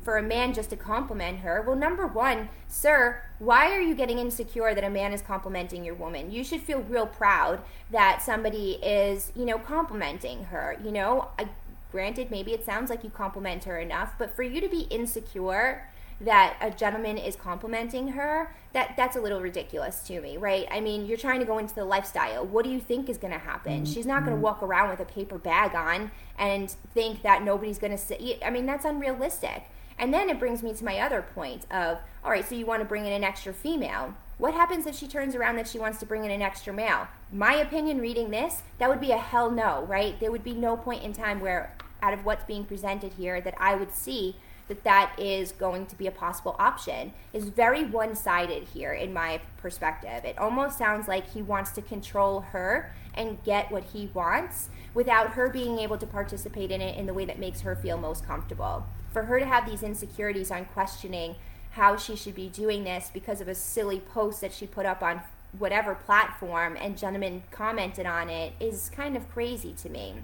[0.07, 1.61] for a man just to compliment her.
[1.61, 5.95] Well, number one, sir, why are you getting insecure that a man is complimenting your
[5.95, 6.31] woman?
[6.31, 7.59] You should feel real proud
[7.91, 10.77] that somebody is, you know, complimenting her.
[10.81, 11.49] You know, I,
[11.91, 15.89] granted, maybe it sounds like you compliment her enough, but for you to be insecure
[16.21, 20.69] that a gentleman is complimenting her, that that's a little ridiculous to me, right?
[20.71, 22.45] I mean, you're trying to go into the lifestyle.
[22.45, 23.83] What do you think is going to happen?
[23.83, 23.93] Mm-hmm.
[23.93, 27.77] She's not going to walk around with a paper bag on and think that nobody's
[27.77, 28.37] going to see.
[28.41, 29.63] I mean, that's unrealistic.
[29.99, 32.81] And then it brings me to my other point of, all right, so you want
[32.81, 34.13] to bring in an extra female.
[34.37, 37.07] What happens if she turns around that she wants to bring in an extra male?
[37.31, 40.19] My opinion reading this, that would be a hell no, right?
[40.19, 43.55] There would be no point in time where out of what's being presented here that
[43.59, 44.35] I would see
[44.67, 49.13] that that is going to be a possible option is very one sided here in
[49.13, 50.25] my perspective.
[50.25, 55.31] It almost sounds like he wants to control her and get what he wants without
[55.31, 58.27] her being able to participate in it in the way that makes her feel most
[58.27, 58.85] comfortable.
[59.17, 61.37] For her to have these insecurities on questioning
[61.71, 65.01] how she should be doing this because of a silly post that she put up
[65.01, 65.21] on
[65.57, 70.17] whatever platform and gentlemen commented on it is kind of crazy to me.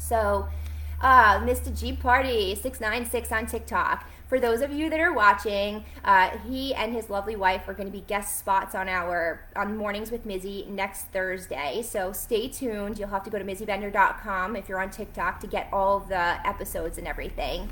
[0.00, 0.48] So
[1.00, 1.78] uh, Mr.
[1.78, 4.10] G Party 696 on TikTok.
[4.26, 7.86] For those of you that are watching, uh, he and his lovely wife are going
[7.86, 11.82] to be guest spots on our on Mornings with Mizzy next Thursday.
[11.82, 12.98] So stay tuned.
[12.98, 16.98] You'll have to go to MizzyBender.com if you're on TikTok to get all the episodes
[16.98, 17.68] and everything.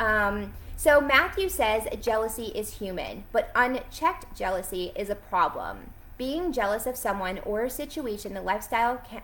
[0.00, 5.90] Um, so Matthew says jealousy is human, but unchecked jealousy is a problem.
[6.16, 9.20] Being jealous of someone or a situation, the lifestyle can.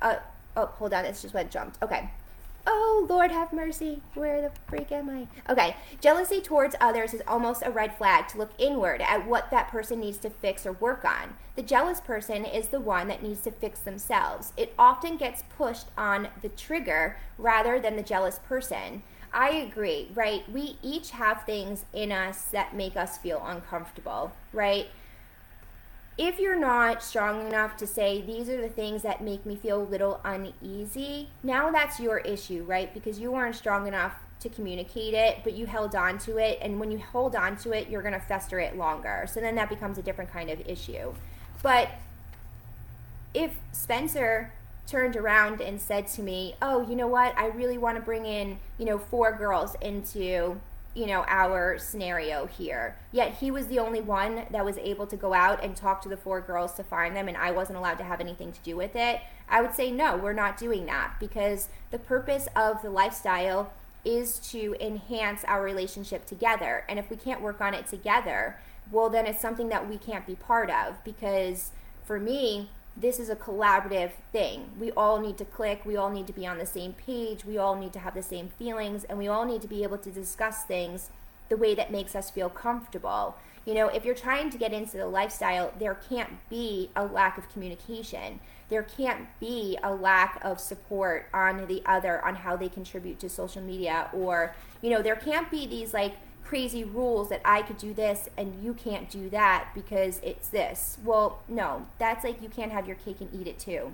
[0.00, 0.16] Uh,
[0.56, 1.82] oh, hold on, it's just went jumped.
[1.82, 2.10] Okay.
[2.66, 4.02] Oh, Lord have mercy.
[4.14, 5.26] Where the freak am I?
[5.50, 5.76] Okay.
[6.00, 9.98] Jealousy towards others is almost a red flag to look inward at what that person
[9.98, 11.34] needs to fix or work on.
[11.56, 14.52] The jealous person is the one that needs to fix themselves.
[14.56, 19.02] It often gets pushed on the trigger rather than the jealous person.
[19.32, 20.42] I agree, right?
[20.50, 24.88] We each have things in us that make us feel uncomfortable, right?
[26.20, 29.80] if you're not strong enough to say these are the things that make me feel
[29.80, 32.92] a little uneasy, now that's your issue, right?
[32.92, 36.58] Because you weren't strong enough to communicate it, but you held on to it.
[36.60, 39.26] And when you hold on to it, you're going to fester it longer.
[39.32, 41.14] So then that becomes a different kind of issue.
[41.62, 41.88] But
[43.32, 44.52] if Spencer
[44.90, 47.36] turned around and said to me, Oh, you know what?
[47.38, 50.60] I really want to bring in, you know, four girls into
[50.94, 52.96] you know our scenario here.
[53.12, 56.08] Yet he was the only one that was able to go out and talk to
[56.08, 58.76] the four girls to find them and i wasn't allowed to have anything to do
[58.76, 59.20] with it.
[59.48, 63.72] I would say no we're not doing that because the purpose of the lifestyle
[64.04, 66.84] is to enhance our relationship together.
[66.88, 68.56] And if we can't work on it together
[68.90, 71.70] well then it's something that we can't be part of because
[72.04, 74.70] for me this is a collaborative thing.
[74.78, 77.56] We all need to click, we all need to be on the same page, we
[77.56, 80.10] all need to have the same feelings, and we all need to be able to
[80.10, 81.10] discuss things
[81.48, 83.36] the way that makes us feel comfortable.
[83.66, 87.38] You know, if you're trying to get into the lifestyle, there can't be a lack
[87.38, 88.40] of communication.
[88.68, 93.28] There can't be a lack of support on the other on how they contribute to
[93.28, 96.14] social media or, you know, there can't be these like
[96.50, 100.98] crazy rules that I could do this and you can't do that because it's this.
[101.04, 103.92] Well, no, that's like you can't have your cake and eat it too.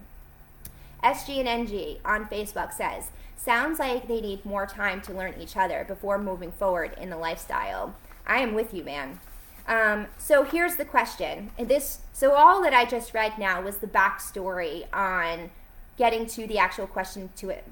[1.04, 5.54] SG and NG on Facebook says, sounds like they need more time to learn each
[5.54, 7.94] other before moving forward in the lifestyle.
[8.26, 9.20] I am with you, man.
[9.68, 11.50] Um, so here's the question.
[11.58, 15.50] And this, so all that I just read now was the backstory on
[15.98, 17.64] getting to the actual question to it,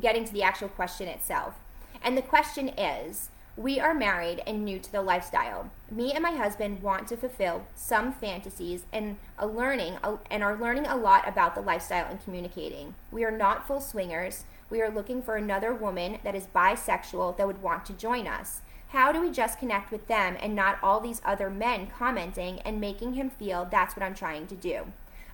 [0.00, 1.56] getting to the actual question itself.
[2.02, 3.28] And the question is,
[3.60, 5.70] we are married and new to the lifestyle.
[5.90, 9.98] Me and my husband want to fulfill some fantasies and a learning
[10.30, 12.94] and are learning a lot about the lifestyle and communicating.
[13.12, 14.44] We are not full swingers.
[14.70, 18.62] We are looking for another woman that is bisexual that would want to join us.
[18.88, 22.80] How do we just connect with them and not all these other men commenting and
[22.80, 24.86] making him feel that's what I'm trying to do?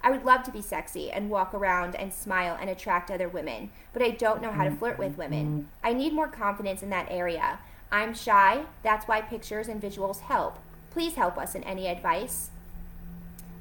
[0.03, 3.71] I would love to be sexy and walk around and smile and attract other women,
[3.93, 5.69] but I don't know how to flirt with women.
[5.85, 7.61] I need more confidence in that area.
[7.91, 8.63] I'm shy.
[8.83, 10.59] That's why pictures and visuals help.
[10.91, 12.51] Please help us in any advice.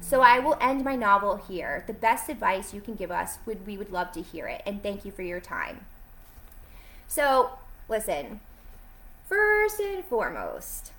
[0.00, 1.84] So I will end my novel here.
[1.86, 4.82] The best advice you can give us would we would love to hear it and
[4.82, 5.80] thank you for your time.
[7.08, 7.50] So,
[7.88, 8.40] listen.
[9.28, 10.92] First and foremost,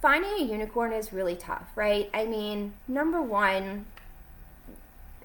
[0.00, 2.08] finding a unicorn is really tough, right?
[2.14, 3.84] I mean, number 1,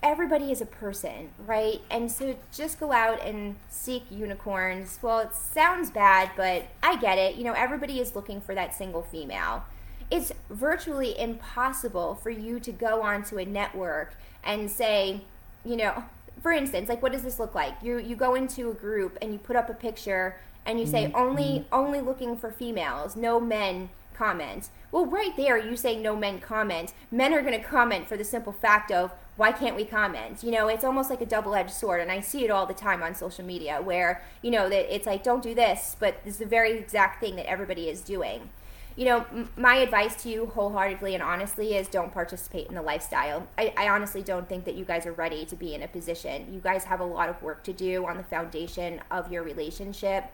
[0.03, 1.81] everybody is a person, right?
[1.89, 4.99] And so just go out and seek unicorns.
[5.01, 7.35] Well, it sounds bad, but I get it.
[7.35, 9.65] You know, everybody is looking for that single female.
[10.09, 15.21] It's virtually impossible for you to go onto a network and say,
[15.63, 16.03] you know,
[16.41, 17.73] for instance, like what does this look like?
[17.83, 21.05] You you go into a group and you put up a picture and you say
[21.05, 21.15] mm-hmm.
[21.15, 24.69] only only looking for females, no men comment.
[24.91, 26.93] Well, right there, you say no men comment.
[27.11, 30.43] Men are going to comment for the simple fact of why can't we comment?
[30.43, 32.73] You know, it's almost like a double edged sword, and I see it all the
[32.73, 36.33] time on social media where you know that it's like don't do this, but this
[36.33, 38.49] is the very exact thing that everybody is doing
[38.95, 42.81] you know, m- my advice to you wholeheartedly and honestly is don't participate in the
[42.81, 43.47] lifestyle.
[43.57, 46.53] I, I, honestly don't think that you guys are ready to be in a position.
[46.53, 50.25] You guys have a lot of work to do on the foundation of your relationship.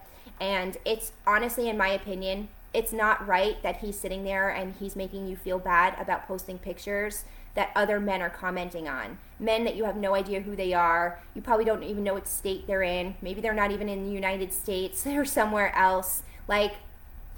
[0.42, 4.96] And it's honestly, in my opinion, it's not right that he's sitting there and he's
[4.96, 7.24] making you feel bad about posting pictures
[7.58, 9.18] that other men are commenting on.
[9.40, 11.20] Men that you have no idea who they are.
[11.34, 13.16] You probably don't even know what state they're in.
[13.20, 15.02] Maybe they're not even in the United States.
[15.08, 16.22] They're somewhere else.
[16.48, 16.76] Like,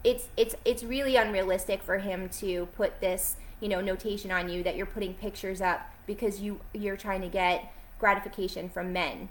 [0.04, 4.62] it's it's it's really unrealistic for him to put this you know notation on you
[4.64, 9.28] that you're putting pictures up because you you're trying to get gratification from men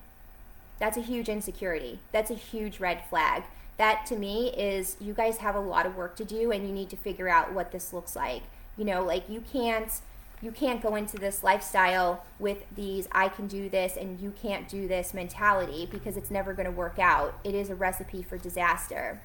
[0.79, 3.45] that's a huge insecurity that's a huge red flag
[3.79, 6.75] that to me is you guys have a lot of work to do and you
[6.75, 8.43] need to figure out what this looks like
[8.77, 10.03] you know like you can't
[10.41, 14.69] you can't go into this lifestyle with these I can do this and you can't
[14.69, 17.39] do this mentality because it's never going to work out.
[17.45, 19.21] It is a recipe for disaster.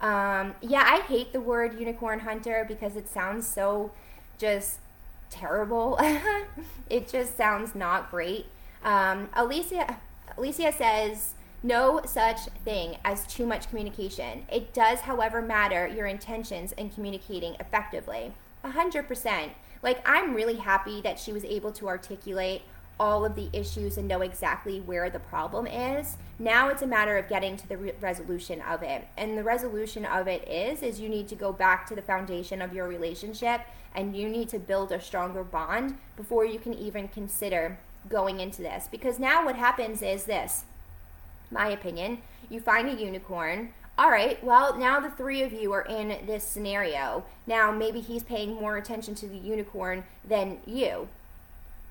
[0.00, 3.92] Um, yeah, I hate the word unicorn hunter because it sounds so
[4.38, 4.78] just
[5.30, 5.98] terrible.
[6.90, 8.46] it just sounds not great.
[8.84, 9.98] Um, Alicia,
[10.36, 14.46] Alicia says, no such thing as too much communication.
[14.52, 18.32] It does, however, matter your intentions in communicating effectively.
[18.64, 19.50] 100%.
[19.86, 22.62] Like, I'm really happy that she was able to articulate
[22.98, 26.16] all of the issues and know exactly where the problem is.
[26.40, 29.06] Now it's a matter of getting to the re- resolution of it.
[29.16, 32.60] And the resolution of it is is you need to go back to the foundation
[32.60, 33.60] of your relationship
[33.94, 37.78] and you need to build a stronger bond before you can even consider
[38.08, 38.88] going into this.
[38.90, 40.64] Because now what happens is this.
[41.48, 45.82] My opinion, you find a unicorn all right, well, now the three of you are
[45.82, 47.24] in this scenario.
[47.46, 51.08] Now, maybe he's paying more attention to the unicorn than you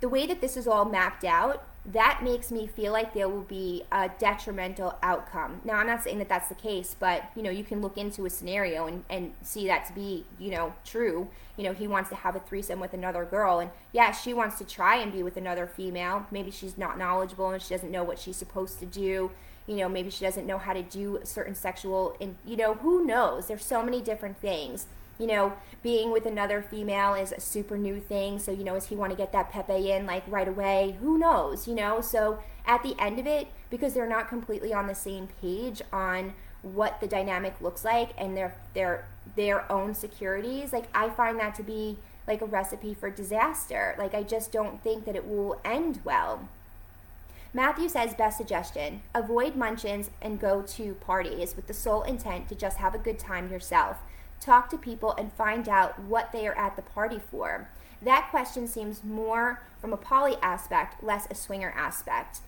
[0.05, 3.41] the way that this is all mapped out, that makes me feel like there will
[3.41, 5.61] be a detrimental outcome.
[5.63, 8.25] Now, I'm not saying that that's the case, but you know, you can look into
[8.25, 11.27] a scenario and, and see that to be, you know, true.
[11.57, 14.57] You know, he wants to have a threesome with another girl, and yeah, she wants
[14.57, 16.27] to try and be with another female.
[16.29, 19.31] Maybe she's not knowledgeable and she doesn't know what she's supposed to do.
[19.67, 23.05] You know, maybe she doesn't know how to do certain sexual, and you know, who
[23.05, 23.47] knows?
[23.47, 24.87] There's so many different things
[25.17, 28.39] you know, being with another female is a super new thing.
[28.39, 30.97] So, you know, does he want to get that Pepe in like right away?
[30.99, 32.01] Who knows, you know?
[32.01, 36.33] So, at the end of it, because they're not completely on the same page on
[36.63, 41.55] what the dynamic looks like and their their their own securities, like I find that
[41.55, 41.97] to be
[42.27, 43.95] like a recipe for disaster.
[43.97, 46.49] Like I just don't think that it will end well.
[47.55, 52.55] Matthew says best suggestion, avoid munchins and go to parties with the sole intent to
[52.55, 53.97] just have a good time yourself
[54.45, 57.69] talk to people, and find out what they are at the party for.
[58.01, 62.41] That question seems more from a poly aspect, less a swinger aspect.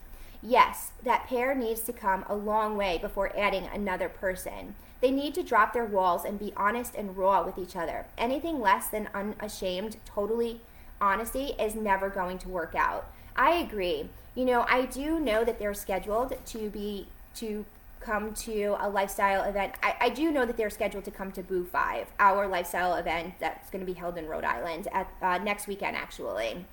[0.44, 4.76] Yes, that pair needs to come a long way before adding another person.
[5.02, 8.06] They need to drop their walls and be honest and raw with each other.
[8.18, 10.62] Anything less than unashamed, totally
[11.02, 13.08] honesty is never going to work out.
[13.36, 14.10] I agree.
[14.38, 17.08] You know, I do know that they're scheduled to be
[17.38, 17.66] to
[18.00, 19.74] come to a lifestyle event.
[19.82, 23.34] I, I do know that they're scheduled to come to Boo 5, our lifestyle event
[23.40, 26.66] that's going to be held in Rhode Island at uh, next weekend, actually.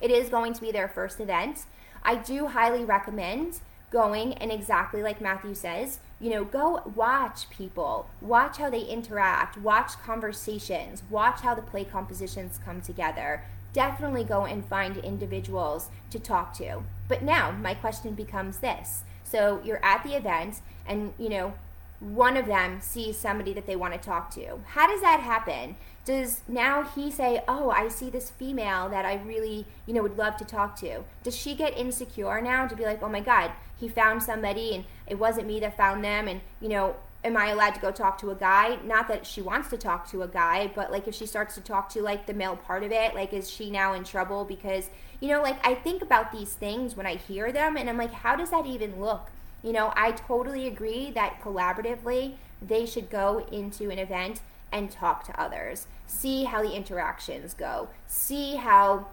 [0.00, 1.66] It is going to be their first event.
[2.02, 3.60] I do highly recommend
[3.90, 9.58] going and exactly like Matthew says, you know, go watch people, watch how they interact,
[9.58, 13.42] watch conversations, watch how the play compositions come together.
[13.78, 16.82] Definitely go and find individuals to talk to.
[17.06, 21.52] But now, my question becomes this so you're at the event and, you know,
[22.00, 24.58] one of them sees somebody that they want to talk to.
[24.66, 25.76] How does that happen?
[26.04, 30.18] Does now he say, "Oh, I see this female that I really, you know, would
[30.18, 33.52] love to talk to." Does she get insecure now to be like, "Oh my god,
[33.78, 37.48] he found somebody and it wasn't me that found them and, you know, am I
[37.48, 38.78] allowed to go talk to a guy?
[38.84, 41.60] Not that she wants to talk to a guy, but like if she starts to
[41.60, 44.88] talk to like the male part of it, like is she now in trouble because
[45.20, 48.12] you know, like I think about these things when I hear them and I'm like,
[48.12, 49.30] how does that even look?
[49.62, 54.40] You know, I totally agree that collaboratively they should go into an event
[54.70, 59.06] and talk to others, see how the interactions go, see how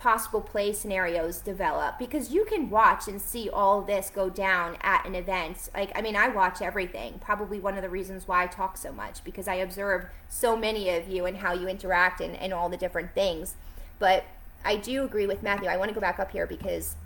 [0.00, 5.06] possible play scenarios develop because you can watch and see all this go down at
[5.06, 5.68] an event.
[5.74, 7.20] Like, I mean, I watch everything.
[7.20, 10.88] Probably one of the reasons why I talk so much because I observe so many
[10.90, 13.54] of you and how you interact and, and all the different things.
[13.98, 14.24] But
[14.64, 15.68] I do agree with Matthew.
[15.68, 16.96] I want to go back up here because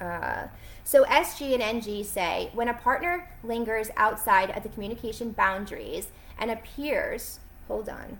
[0.00, 0.46] Uh,
[0.84, 6.50] so SG and NG say when a partner lingers outside of the communication boundaries and
[6.50, 8.18] appears, hold on,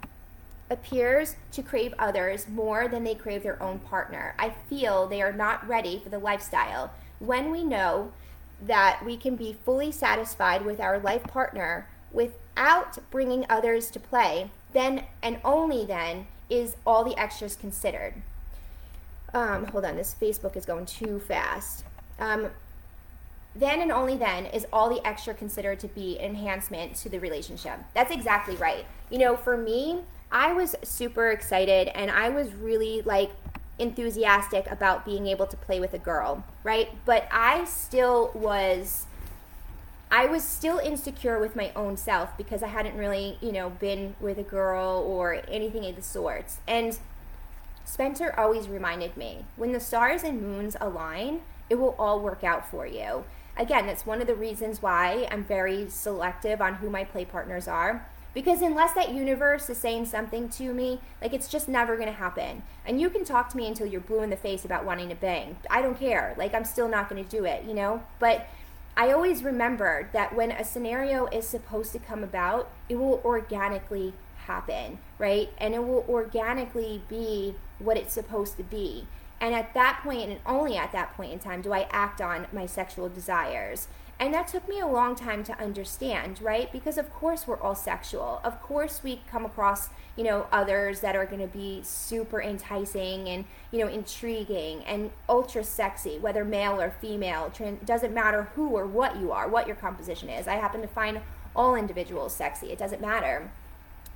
[0.70, 5.32] appears to crave others more than they crave their own partner, I feel they are
[5.32, 6.92] not ready for the lifestyle.
[7.18, 8.12] When we know
[8.60, 14.50] that we can be fully satisfied with our life partner without bringing others to play,
[14.72, 18.14] then and only then is all the extras considered.
[19.34, 21.84] Um, hold on, this Facebook is going too fast.
[22.18, 22.48] Um,
[23.54, 27.18] then and only then is all the extra considered to be an enhancement to the
[27.18, 27.78] relationship.
[27.94, 28.86] That's exactly right.
[29.10, 30.00] You know, for me,
[30.30, 33.30] I was super excited and I was really like
[33.78, 36.90] enthusiastic about being able to play with a girl, right?
[37.04, 39.06] But I still was
[40.10, 44.16] I was still insecure with my own self because I hadn't really, you know, been
[44.20, 46.58] with a girl or anything of the sorts.
[46.66, 46.98] And
[47.84, 52.70] Spencer always reminded me when the stars and moons align, it will all work out
[52.70, 53.24] for you.
[53.56, 57.68] Again, that's one of the reasons why I'm very selective on who my play partners
[57.68, 58.06] are.
[58.34, 62.62] Because unless that universe is saying something to me, like it's just never gonna happen.
[62.86, 65.14] And you can talk to me until you're blue in the face about wanting to
[65.14, 65.56] bang.
[65.70, 66.34] I don't care.
[66.36, 68.02] Like I'm still not gonna do it, you know?
[68.18, 68.46] But
[68.96, 74.12] I always remember that when a scenario is supposed to come about, it will organically
[74.46, 75.50] happen, right?
[75.58, 79.06] And it will organically be what it's supposed to be.
[79.40, 82.48] And at that point, and only at that point in time, do I act on
[82.52, 83.86] my sexual desires.
[84.20, 86.72] And that took me a long time to understand, right?
[86.72, 88.40] Because of course we're all sexual.
[88.42, 93.28] Of course we come across, you know, others that are going to be super enticing
[93.28, 97.50] and, you know, intriguing and ultra sexy, whether male or female.
[97.54, 100.48] Trans- doesn't matter who or what you are, what your composition is.
[100.48, 101.20] I happen to find
[101.54, 102.72] all individuals sexy.
[102.72, 103.50] It doesn't matter.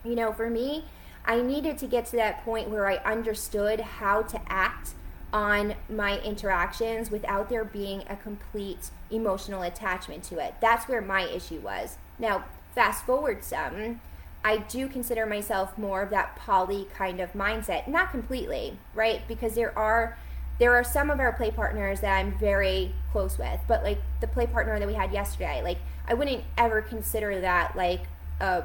[0.05, 0.85] You know, for me,
[1.25, 4.95] I needed to get to that point where I understood how to act
[5.33, 10.55] on my interactions without there being a complete emotional attachment to it.
[10.61, 11.97] That's where my issue was.
[12.19, 14.01] Now, fast forward some,
[14.45, 17.87] I do consider myself more of that poly kind of mindset.
[17.87, 19.27] Not completely, right?
[19.29, 20.19] Because there are
[20.59, 24.27] there are some of our play partners that I'm very close with, but like the
[24.27, 28.03] play partner that we had yesterday, like I wouldn't ever consider that like
[28.41, 28.65] a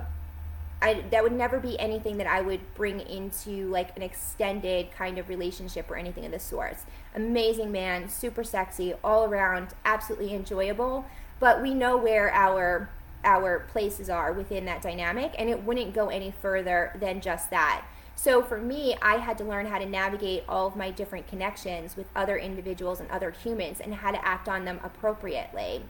[0.82, 5.18] I that would never be anything that I would bring into like an extended kind
[5.18, 6.86] of relationship or anything of the sorts.
[7.16, 11.06] Amazing man, super sexy, all around, absolutely enjoyable.
[11.40, 12.90] But we know where our
[13.24, 17.84] our places are within that dynamic, and it wouldn't go any further than just that.
[18.16, 21.96] So for me, I had to learn how to navigate all of my different connections
[21.96, 25.82] with other individuals and other humans, and how to act on them appropriately.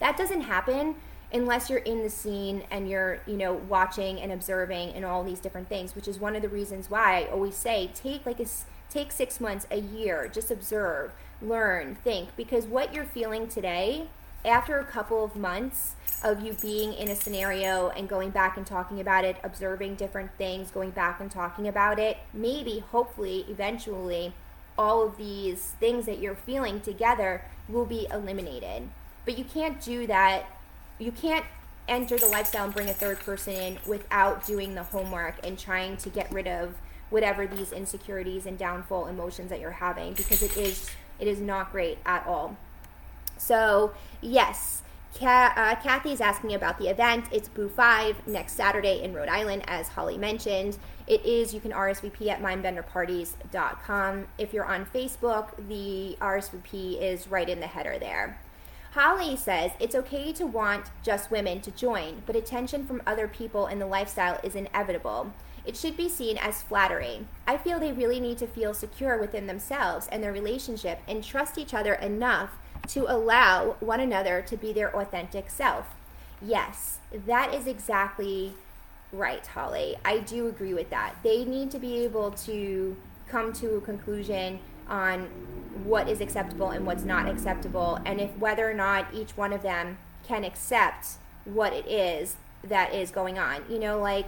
[0.00, 0.96] That doesn't happen
[1.32, 5.40] unless you're in the scene and you're you know watching and observing and all these
[5.40, 8.46] different things which is one of the reasons why i always say take like a
[8.90, 14.06] take six months a year just observe learn think because what you're feeling today
[14.44, 18.66] after a couple of months of you being in a scenario and going back and
[18.66, 24.32] talking about it observing different things going back and talking about it maybe hopefully eventually
[24.76, 28.88] all of these things that you're feeling together will be eliminated.
[29.24, 30.46] But you can't do that
[31.02, 31.44] you can't
[31.88, 35.96] enter the lifestyle and bring a third person in without doing the homework and trying
[35.96, 36.74] to get rid of
[37.10, 41.70] whatever these insecurities and downfall emotions that you're having because it is it is not
[41.72, 42.56] great at all.
[43.36, 44.82] So yes,
[45.18, 47.26] Ka- uh, Kathy is asking about the event.
[47.30, 50.78] It's Boo 5 next Saturday in Rhode Island, as Holly mentioned.
[51.06, 54.26] It is, you can RSVP at mindbenderparties.com.
[54.38, 58.38] If you're on Facebook, the RSVP is right in the header there.
[58.92, 63.66] Holly says it's okay to want just women to join, but attention from other people
[63.66, 65.32] in the lifestyle is inevitable.
[65.64, 67.24] It should be seen as flattery.
[67.46, 71.56] I feel they really need to feel secure within themselves and their relationship and trust
[71.56, 72.50] each other enough
[72.88, 75.86] to allow one another to be their authentic self.
[76.42, 78.52] Yes, that is exactly
[79.10, 79.96] right, Holly.
[80.04, 81.14] I do agree with that.
[81.22, 82.94] They need to be able to
[83.26, 84.58] come to a conclusion
[84.92, 85.28] on
[85.84, 89.62] what is acceptable and what's not acceptable, and if whether or not each one of
[89.62, 91.14] them can accept
[91.44, 93.64] what it is that is going on.
[93.68, 94.26] You know, like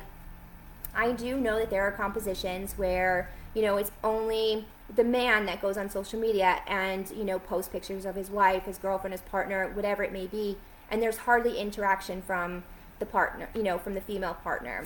[0.94, 5.60] I do know that there are compositions where, you know, it's only the man that
[5.62, 9.20] goes on social media and, you know, posts pictures of his wife, his girlfriend, his
[9.22, 10.56] partner, whatever it may be,
[10.90, 12.64] and there's hardly interaction from
[12.98, 14.84] the partner, you know, from the female partner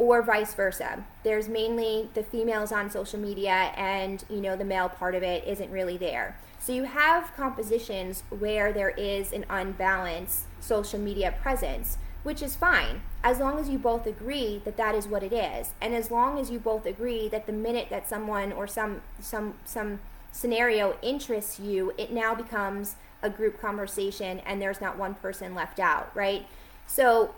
[0.00, 1.04] or vice versa.
[1.24, 5.46] There's mainly the females on social media and you know the male part of it
[5.46, 6.38] isn't really there.
[6.58, 13.02] So you have compositions where there is an unbalanced social media presence, which is fine
[13.22, 16.38] as long as you both agree that that is what it is and as long
[16.38, 20.00] as you both agree that the minute that someone or some some some
[20.32, 25.78] scenario interests you, it now becomes a group conversation and there's not one person left
[25.78, 26.46] out, right?
[26.86, 27.34] So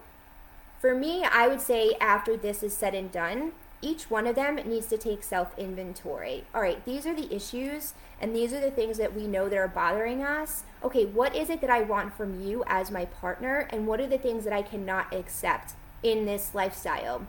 [0.82, 4.56] for me, I would say after this is said and done, each one of them
[4.56, 6.42] needs to take self inventory.
[6.52, 9.56] All right, these are the issues and these are the things that we know that
[9.56, 10.64] are bothering us.
[10.82, 14.08] Okay, what is it that I want from you as my partner and what are
[14.08, 17.28] the things that I cannot accept in this lifestyle?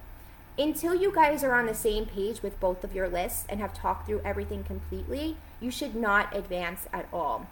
[0.58, 3.76] Until you guys are on the same page with both of your lists and have
[3.76, 7.46] talked through everything completely, you should not advance at all.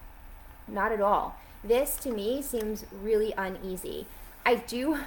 [0.67, 1.35] Not at all.
[1.63, 4.07] This to me seems really uneasy.
[4.43, 4.99] I do,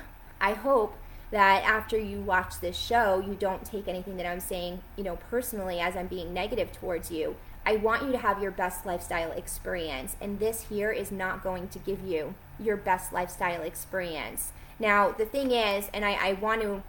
[0.45, 0.95] I hope
[1.31, 5.17] that after you watch this show, you don't take anything that I'm saying, you know,
[5.31, 7.37] personally as I'm being negative towards you.
[7.65, 11.69] I want you to have your best lifestyle experience, and this here is not going
[11.69, 14.53] to give you your best lifestyle experience.
[14.79, 16.83] Now, the thing is, and I, I want to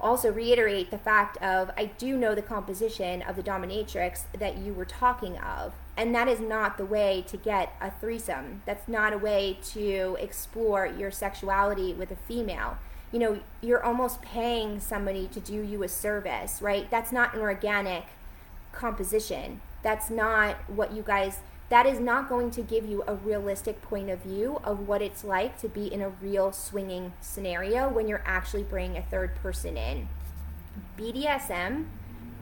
[0.00, 4.72] also reiterate the fact of I do know the composition of the dominatrix that you
[4.72, 5.72] were talking of.
[5.96, 8.62] And that is not the way to get a threesome.
[8.66, 12.76] That's not a way to explore your sexuality with a female.
[13.12, 16.90] You know, you're almost paying somebody to do you a service, right?
[16.90, 18.04] That's not an organic
[18.72, 19.62] composition.
[19.82, 21.38] That's not what you guys
[21.68, 25.24] that is not going to give you a realistic point of view of what it's
[25.24, 29.76] like to be in a real swinging scenario when you're actually bringing a third person
[29.76, 30.08] in.
[30.96, 31.86] BDSM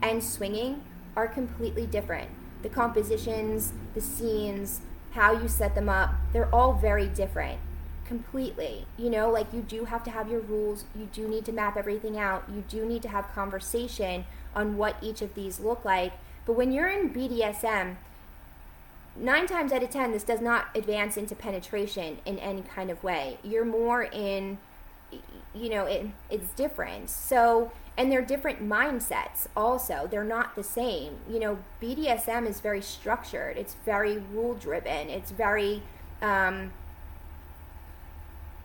[0.01, 0.83] and swinging
[1.15, 2.29] are completely different.
[2.65, 7.59] The compositions, the scenes, how you set them up, they're all very different.
[8.07, 8.87] Completely.
[8.97, 11.77] You know, like you do have to have your rules, you do need to map
[11.77, 16.13] everything out, you do need to have conversation on what each of these look like.
[16.47, 17.97] But when you're in BDSM,
[19.15, 23.03] nine times out of ten, this does not advance into penetration in any kind of
[23.03, 23.37] way.
[23.43, 24.57] You're more in,
[25.53, 27.11] you know, it, it's different.
[27.11, 30.07] So, and they're different mindsets also.
[30.09, 31.17] They're not the same.
[31.29, 35.81] You know, BDSM is very structured, it's very rule driven, it's very,
[36.21, 36.73] um,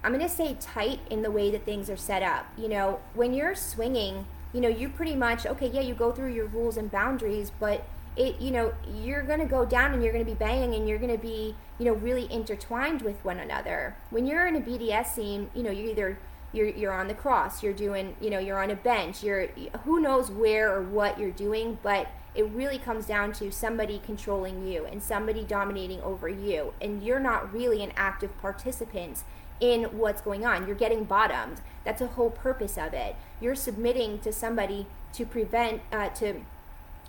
[0.02, 2.46] I'm going to say tight in the way that things are set up.
[2.56, 6.32] You know, when you're swinging, you know, you pretty much, okay, yeah, you go through
[6.32, 7.84] your rules and boundaries, but
[8.16, 10.88] it you know you're going to go down and you're going to be banging and
[10.88, 14.60] you're going to be you know really intertwined with one another when you're in a
[14.60, 16.18] bds scene you know you're either
[16.52, 19.46] you're you're on the cross you're doing you know you're on a bench you're
[19.84, 24.66] who knows where or what you're doing but it really comes down to somebody controlling
[24.66, 26.72] you and somebody dominating over you.
[26.80, 29.24] And you're not really an active participant
[29.58, 30.66] in what's going on.
[30.66, 31.60] You're getting bottomed.
[31.84, 33.16] That's the whole purpose of it.
[33.40, 36.42] You're submitting to somebody to prevent uh, to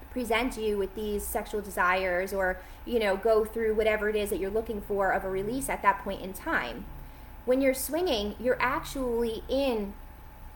[0.09, 4.39] present you with these sexual desires or you know go through whatever it is that
[4.39, 6.83] you're looking for of a release at that point in time
[7.45, 9.93] when you're swinging you're actually in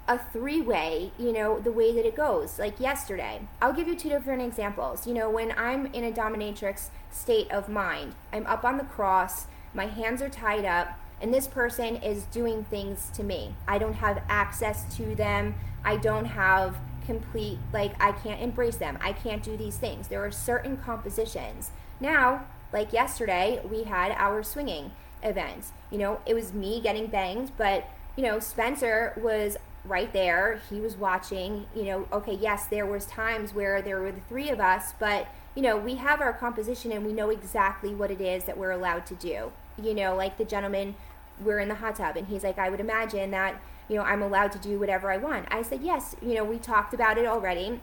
[0.07, 3.95] a three way you know the way that it goes like yesterday i'll give you
[3.95, 8.63] two different examples you know when i'm in a dominatrix state of mind i'm up
[8.63, 13.23] on the cross my hands are tied up and this person is doing things to
[13.23, 18.77] me i don't have access to them i don't have complete like I can't embrace
[18.77, 18.97] them.
[19.01, 20.07] I can't do these things.
[20.07, 21.71] There are certain compositions.
[21.99, 24.91] Now, like yesterday, we had our swinging
[25.23, 25.65] event.
[25.91, 30.61] You know, it was me getting banged, but you know, Spencer was right there.
[30.69, 34.49] He was watching, you know, okay, yes, there was times where there were the three
[34.49, 38.19] of us, but you know, we have our composition and we know exactly what it
[38.19, 39.51] is that we're allowed to do.
[39.81, 40.95] You know, like the gentleman
[41.43, 44.21] we're in the hot tub and he's like, I would imagine that you know, I'm
[44.21, 45.47] allowed to do whatever I want.
[45.51, 47.81] I said, yes, you know, we talked about it already.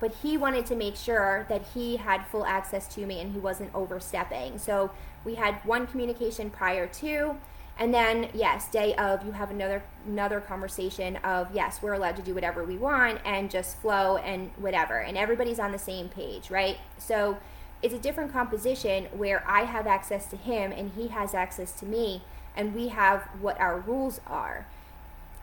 [0.00, 3.38] But he wanted to make sure that he had full access to me and he
[3.38, 4.58] wasn't overstepping.
[4.58, 4.90] So
[5.24, 7.36] we had one communication prior to,
[7.78, 12.22] and then yes, day of you have another another conversation of yes, we're allowed to
[12.22, 14.98] do whatever we want and just flow and whatever.
[14.98, 16.78] And everybody's on the same page, right?
[16.98, 17.38] So
[17.82, 21.86] it's a different composition where I have access to him and he has access to
[21.86, 22.22] me
[22.56, 24.66] and we have what our rules are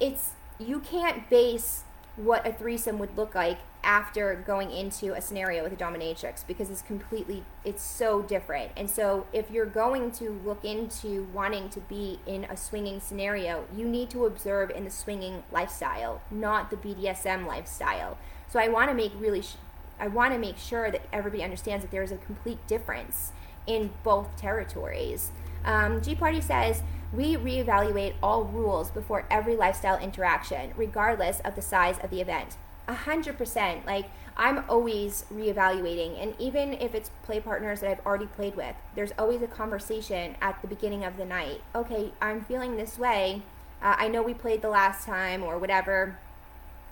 [0.01, 1.83] it's you can't base
[2.17, 6.69] what a threesome would look like after going into a scenario with a dominatrix because
[6.69, 8.71] it's completely it's so different.
[8.77, 13.65] And so if you're going to look into wanting to be in a swinging scenario
[13.75, 18.17] you need to observe in the swinging lifestyle not the bdsm lifestyle.
[18.49, 19.55] So i want to make really sh-
[19.99, 23.31] i want to make sure that everybody understands that there is a complete difference
[23.67, 25.31] in both territories.
[25.63, 31.61] Um, g party says we reevaluate all rules before every lifestyle interaction, regardless of the
[31.61, 32.55] size of the event.
[32.87, 33.85] A hundred percent.
[33.85, 34.05] Like
[34.37, 39.11] I'm always reevaluating, and even if it's play partners that I've already played with, there's
[39.17, 41.61] always a conversation at the beginning of the night.
[41.75, 43.43] Okay, I'm feeling this way.
[43.81, 46.17] Uh, I know we played the last time or whatever.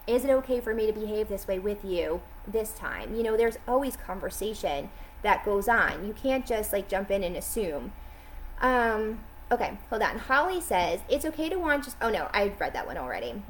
[0.07, 3.15] Is it okay for me to behave this way with you this time?
[3.15, 4.89] You know, there's always conversation.
[5.21, 6.05] that goes on.
[6.05, 7.91] You can't just like jump in and assume.
[8.61, 9.19] Um,
[9.51, 10.17] okay, hold on.
[10.17, 11.97] Holly says it's okay to want just.
[12.01, 13.41] Oh no, I've read that one already.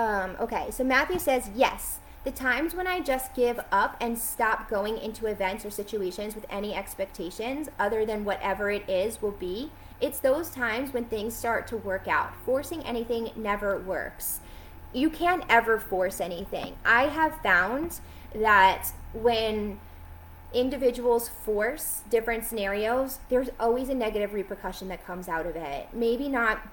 [0.00, 1.98] Um, okay, so Matthew says yes.
[2.24, 6.46] The times when I just give up and stop going into events or situations with
[6.48, 9.70] any expectations other than whatever it is will be,
[10.00, 12.34] it's those times when things start to work out.
[12.46, 14.40] Forcing anything never works.
[14.94, 16.76] You can't ever force anything.
[16.82, 18.00] I have found
[18.34, 19.80] that when
[20.54, 25.88] individuals force different scenarios, there's always a negative repercussion that comes out of it.
[25.92, 26.66] Maybe not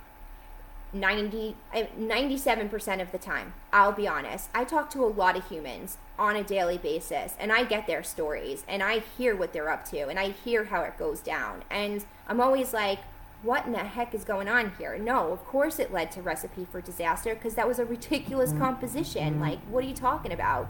[0.93, 5.47] 90 eh, 97% of the time i'll be honest i talk to a lot of
[5.49, 9.69] humans on a daily basis and i get their stories and i hear what they're
[9.69, 12.99] up to and i hear how it goes down and i'm always like
[13.43, 16.65] what in the heck is going on here no of course it led to recipe
[16.71, 18.61] for disaster because that was a ridiculous mm-hmm.
[18.61, 19.41] composition mm-hmm.
[19.41, 20.67] like what are you talking about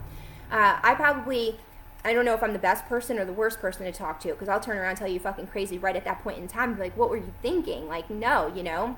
[0.51, 1.57] uh, i probably
[2.05, 4.30] I don't know if I'm the best person or the worst person to talk to
[4.30, 6.80] because I'll turn around and tell you fucking crazy right at that point in time.
[6.80, 7.89] Like, what were you thinking?
[7.89, 8.95] Like, no, you know?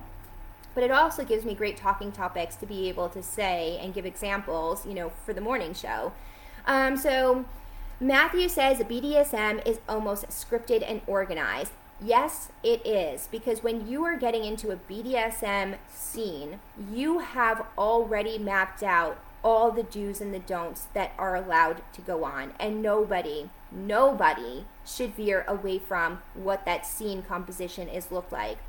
[0.76, 4.06] But it also gives me great talking topics to be able to say and give
[4.06, 6.14] examples, you know, for the morning show.
[6.66, 7.46] Um, so
[8.00, 11.72] Matthew says BDSM is almost scripted and organized.
[12.02, 18.38] Yes, it is, because when you are getting into a BDSM scene, you have already
[18.38, 22.82] mapped out all the do's and the don'ts that are allowed to go on, and
[22.82, 28.60] nobody, nobody should veer away from what that scene composition is look like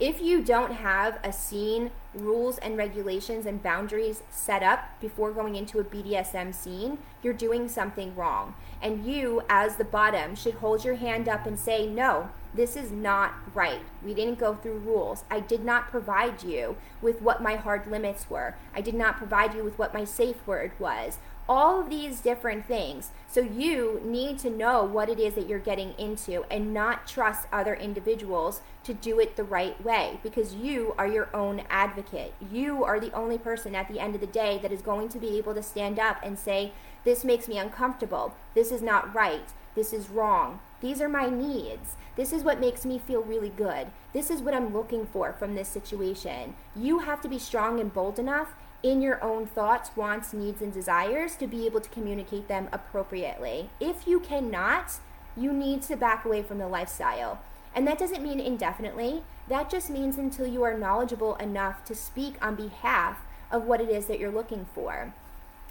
[0.00, 5.56] if you don't have a scene, rules and regulations and boundaries set up before going
[5.56, 8.54] into a BDSM scene, you're doing something wrong.
[8.80, 12.90] And you, as the bottom, should hold your hand up and say, No, this is
[12.90, 13.82] not right.
[14.02, 15.24] We didn't go through rules.
[15.30, 18.54] I did not provide you with what my hard limits were.
[18.74, 21.18] I did not provide you with what my safe word was
[21.50, 23.10] all of these different things.
[23.26, 27.48] So you need to know what it is that you're getting into and not trust
[27.52, 32.34] other individuals to do it the right way because you are your own advocate.
[32.52, 35.18] You are the only person at the end of the day that is going to
[35.18, 36.72] be able to stand up and say,
[37.02, 38.34] This makes me uncomfortable.
[38.54, 39.48] This is not right.
[39.74, 40.60] This is wrong.
[40.80, 41.96] These are my needs.
[42.14, 43.88] This is what makes me feel really good.
[44.12, 46.54] This is what I'm looking for from this situation.
[46.76, 50.72] You have to be strong and bold enough in your own thoughts, wants, needs, and
[50.72, 53.68] desires to be able to communicate them appropriately.
[53.78, 54.94] If you cannot,
[55.36, 57.40] you need to back away from the lifestyle.
[57.74, 62.34] And that doesn't mean indefinitely, that just means until you are knowledgeable enough to speak
[62.44, 63.18] on behalf
[63.50, 65.12] of what it is that you're looking for.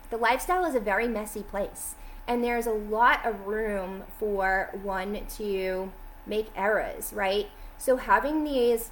[0.10, 1.96] The lifestyle is a very messy place,
[2.28, 5.92] and there's a lot of room for one to
[6.26, 7.48] make errors, right?
[7.78, 8.92] So having these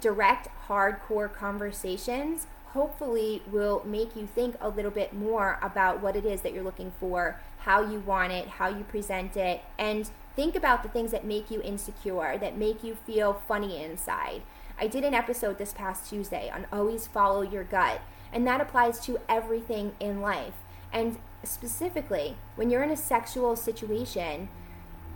[0.00, 6.24] direct, hardcore conversations hopefully will make you think a little bit more about what it
[6.24, 10.54] is that you're looking for, how you want it, how you present it, and think
[10.54, 14.42] about the things that make you insecure, that make you feel funny inside.
[14.78, 18.00] I did an episode this past Tuesday on always follow your gut,
[18.32, 20.54] and that applies to everything in life.
[20.92, 24.48] And specifically, when you're in a sexual situation,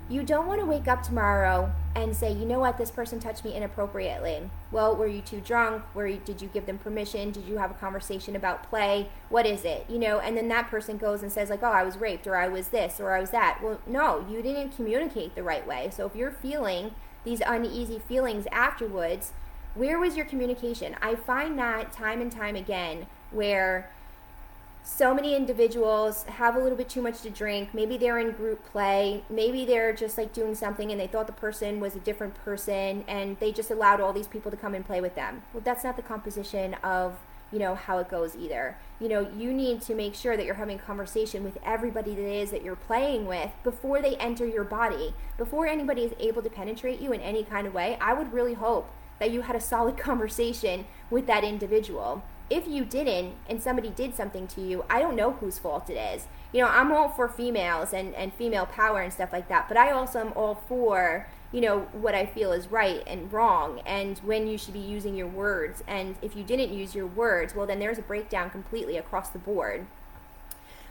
[0.08, 3.44] you don't want to wake up tomorrow and say, you know what, this person touched
[3.44, 4.50] me inappropriately.
[4.70, 5.82] Well, were you too drunk?
[5.94, 7.30] Were you, did you give them permission?
[7.30, 9.08] Did you have a conversation about play?
[9.28, 9.86] What is it?
[9.88, 12.36] You know, and then that person goes and says like, oh, I was raped or
[12.36, 13.60] I was this or I was that.
[13.62, 15.90] Well, no, you didn't communicate the right way.
[15.90, 16.94] So if you're feeling
[17.24, 19.32] these uneasy feelings afterwards,
[19.74, 20.96] where was your communication?
[21.00, 23.90] I find that time and time again where
[24.86, 27.72] so many individuals have a little bit too much to drink.
[27.72, 29.24] Maybe they're in group play.
[29.30, 33.02] Maybe they're just like doing something and they thought the person was a different person
[33.08, 35.42] and they just allowed all these people to come and play with them.
[35.54, 37.18] Well, that's not the composition of,
[37.50, 38.76] you know, how it goes either.
[39.00, 42.50] You know, you need to make sure that you're having conversation with everybody that is
[42.50, 45.14] that you're playing with before they enter your body.
[45.38, 48.54] Before anybody is able to penetrate you in any kind of way, I would really
[48.54, 53.88] hope that you had a solid conversation with that individual if you didn't and somebody
[53.88, 56.26] did something to you, I don't know whose fault it is.
[56.52, 59.76] You know, I'm all for females and, and female power and stuff like that, but
[59.76, 64.18] I also am all for, you know, what I feel is right and wrong and
[64.18, 65.82] when you should be using your words.
[65.88, 69.38] And if you didn't use your words, well, then there's a breakdown completely across the
[69.38, 69.86] board.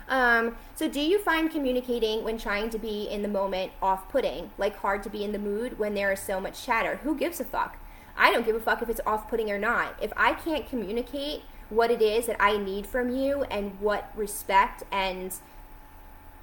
[0.09, 4.51] Um, so, do you find communicating when trying to be in the moment off putting,
[4.57, 6.97] like hard to be in the mood when there is so much chatter?
[6.97, 7.77] Who gives a fuck?
[8.17, 9.95] I don't give a fuck if it's off putting or not.
[10.01, 14.83] If I can't communicate what it is that I need from you and what respect
[14.91, 15.33] and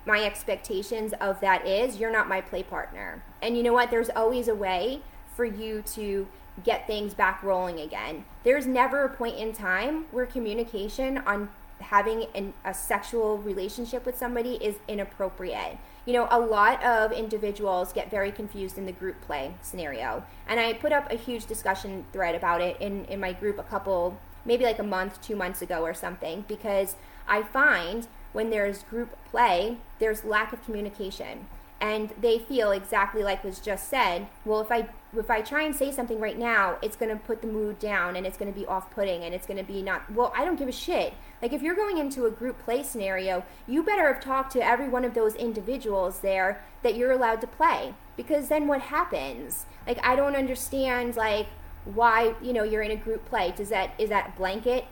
[0.06, 3.22] my expectations of that is, you're not my play partner.
[3.40, 3.90] And you know what?
[3.90, 5.02] There's always a way
[5.36, 6.26] for you to
[6.64, 8.24] get things back rolling again.
[8.44, 11.50] There's never a point in time where communication on
[11.80, 15.78] having an, a sexual relationship with somebody is inappropriate.
[16.10, 20.24] You know, a lot of individuals get very confused in the group play scenario.
[20.48, 23.62] And I put up a huge discussion thread about it in, in my group a
[23.62, 26.96] couple, maybe like a month, two months ago or something, because
[27.28, 31.46] I find when there's group play, there's lack of communication.
[31.80, 34.26] And they feel exactly like was just said.
[34.44, 37.40] Well, if I if I try and say something right now, it's going to put
[37.40, 40.12] the mood down and it's going to be off-putting and it's going to be not
[40.12, 41.14] well, I don't give a shit.
[41.42, 44.88] Like if you're going into a group play scenario, you better have talked to every
[44.88, 49.66] one of those individuals there that you're allowed to play because then what happens?
[49.86, 51.46] Like I don't understand like
[51.84, 53.52] why, you know, you're in a group play.
[53.56, 54.84] Does that is that blanket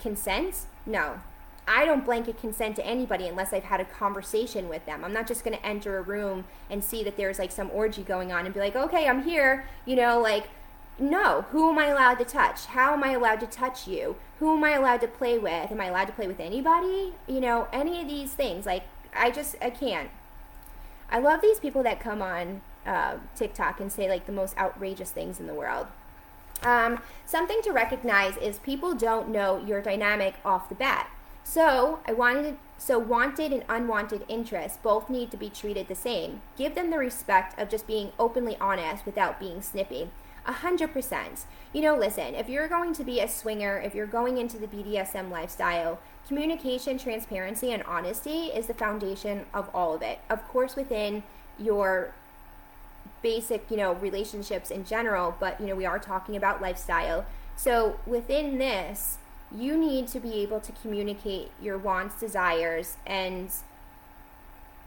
[0.00, 0.66] consent?
[0.86, 1.20] No.
[1.68, 5.04] I don't blanket consent to anybody unless I've had a conversation with them.
[5.04, 8.02] I'm not just going to enter a room and see that there's like some orgy
[8.02, 10.48] going on and be like, okay, I'm here, you know, like,
[11.00, 11.46] no.
[11.50, 12.66] Who am I allowed to touch?
[12.66, 14.16] How am I allowed to touch you?
[14.38, 15.70] Who am I allowed to play with?
[15.70, 17.14] Am I allowed to play with anybody?
[17.26, 18.66] You know, any of these things.
[18.66, 18.84] Like,
[19.14, 20.10] I just, I can't.
[21.10, 25.10] I love these people that come on uh, TikTok and say like the most outrageous
[25.10, 25.86] things in the world.
[26.62, 31.10] Um, something to recognize is people don't know your dynamic off the bat.
[31.42, 36.40] So I wanted so wanted and unwanted interests both need to be treated the same.
[36.56, 40.08] Give them the respect of just being openly honest without being snippy.
[40.50, 41.44] A hundred percent.
[41.72, 44.66] You know, listen, if you're going to be a swinger, if you're going into the
[44.66, 50.18] BDSM lifestyle, communication, transparency, and honesty is the foundation of all of it.
[50.28, 51.22] Of course, within
[51.56, 52.14] your
[53.22, 57.26] basic, you know, relationships in general, but you know, we are talking about lifestyle.
[57.54, 59.18] So within this,
[59.56, 63.52] you need to be able to communicate your wants, desires, and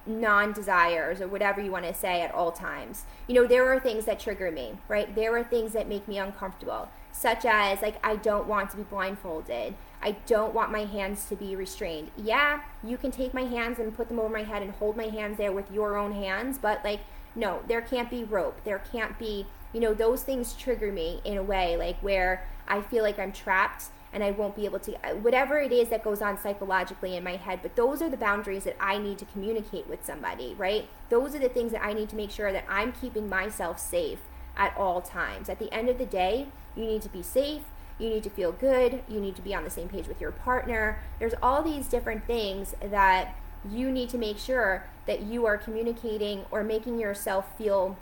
[0.06, 3.04] non desires or whatever you want to say at all times.
[3.28, 5.14] You know, there are things that trigger me, right?
[5.14, 8.84] There are things that make me uncomfortable, such as like, I don't want to be
[8.84, 9.76] blindfolded.
[10.02, 12.12] I don't want my hands to be restrained.
[12.18, 15.08] Yeah, you can take my hands and put them over my head and hold my
[15.08, 17.00] hands there with your own hands, but like,
[17.36, 18.60] no, there can't be rope.
[18.66, 22.82] There can't be, you know, those things trigger me in a way like where I
[22.82, 24.92] feel like I'm trapped and I won't be able to,
[25.22, 27.60] whatever it is that goes on psychologically in my head.
[27.64, 30.88] But those are the boundaries that I need to communicate with somebody, right?
[31.10, 34.20] Those are the things that I need to make sure that I'm keeping myself safe
[34.56, 35.50] at all times.
[35.50, 37.64] At the end of the day, you need to be safe.
[37.98, 39.02] You need to feel good.
[39.10, 41.00] You need to be on the same page with your partner.
[41.20, 43.36] There's all these different things that
[43.70, 47.98] you need to make sure that you are communicating or making yourself feel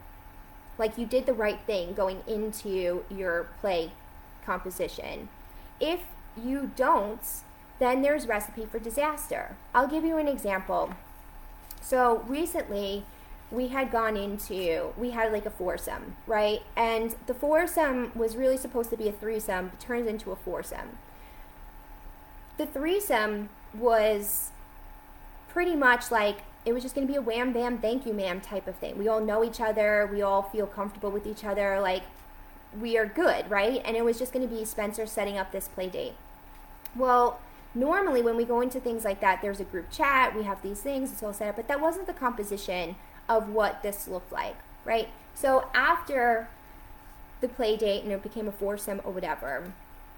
[0.78, 3.92] like you did the right thing going into your play
[4.46, 5.30] composition.
[5.82, 6.02] If
[6.42, 7.20] you don't,
[7.80, 9.58] then there's recipe for disaster.
[9.74, 10.94] I'll give you an example.
[11.82, 13.04] So recently,
[13.50, 16.62] we had gone into we had like a foursome, right?
[16.78, 20.98] And the foursome was really supposed to be a threesome, but turns into a foursome.
[22.58, 24.52] The threesome was
[25.50, 28.40] pretty much like it was just going to be a wham bam thank you ma'am
[28.40, 28.98] type of thing.
[28.98, 32.04] We all know each other, we all feel comfortable with each other, like
[32.80, 33.82] we are good, right?
[33.86, 36.14] And it was just going to be Spencer setting up this play date.
[36.96, 37.40] Well,
[37.74, 40.82] normally when we go into things like that, there's a group chat, we have these
[40.82, 42.96] things, it's all set up, but that wasn't the composition
[43.30, 44.56] of what this looked like,
[44.86, 45.10] right?
[45.36, 46.50] So after
[47.40, 49.74] the play date and it became a foursome or whatever,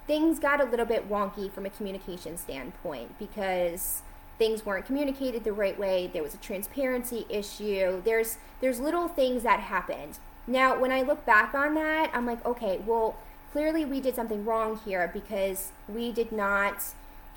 [0.08, 4.01] things got a little bit wonky from a communication standpoint because
[4.38, 6.10] things weren't communicated the right way.
[6.12, 8.01] There was a transparency issue.
[8.04, 10.20] There's there's little things that happened.
[10.45, 13.15] Now, when I look back on that, I'm like, okay, well,
[13.51, 16.83] clearly we did something wrong here because we did not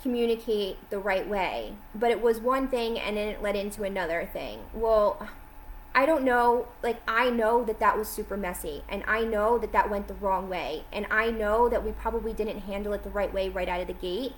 [0.01, 1.73] communicate the right way.
[1.95, 4.59] But it was one thing and then it led into another thing.
[4.73, 5.27] Well,
[5.95, 9.71] I don't know, like, I know that that was super messy, and I know that
[9.71, 13.09] that went the wrong way, and I know that we probably didn't handle it the
[13.09, 14.33] right way right out of the gate,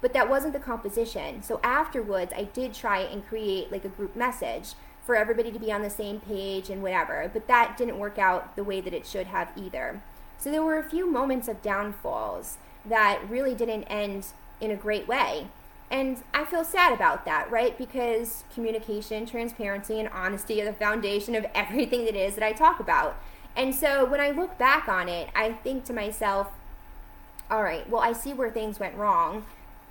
[0.00, 1.42] but that wasn't the composition.
[1.42, 4.72] So afterwards, I did try and create like a group message
[5.08, 8.54] for everybody to be on the same page and whatever, but that didn't work out
[8.56, 10.02] the way that it should have either.
[10.36, 14.26] So there were a few moments of downfalls that really didn't end
[14.60, 15.46] in a great way.
[15.90, 17.78] And I feel sad about that, right?
[17.78, 22.78] Because communication, transparency, and honesty are the foundation of everything that is that I talk
[22.78, 23.16] about.
[23.56, 26.48] And so when I look back on it, I think to myself,
[27.50, 29.46] all right, well, I see where things went wrong,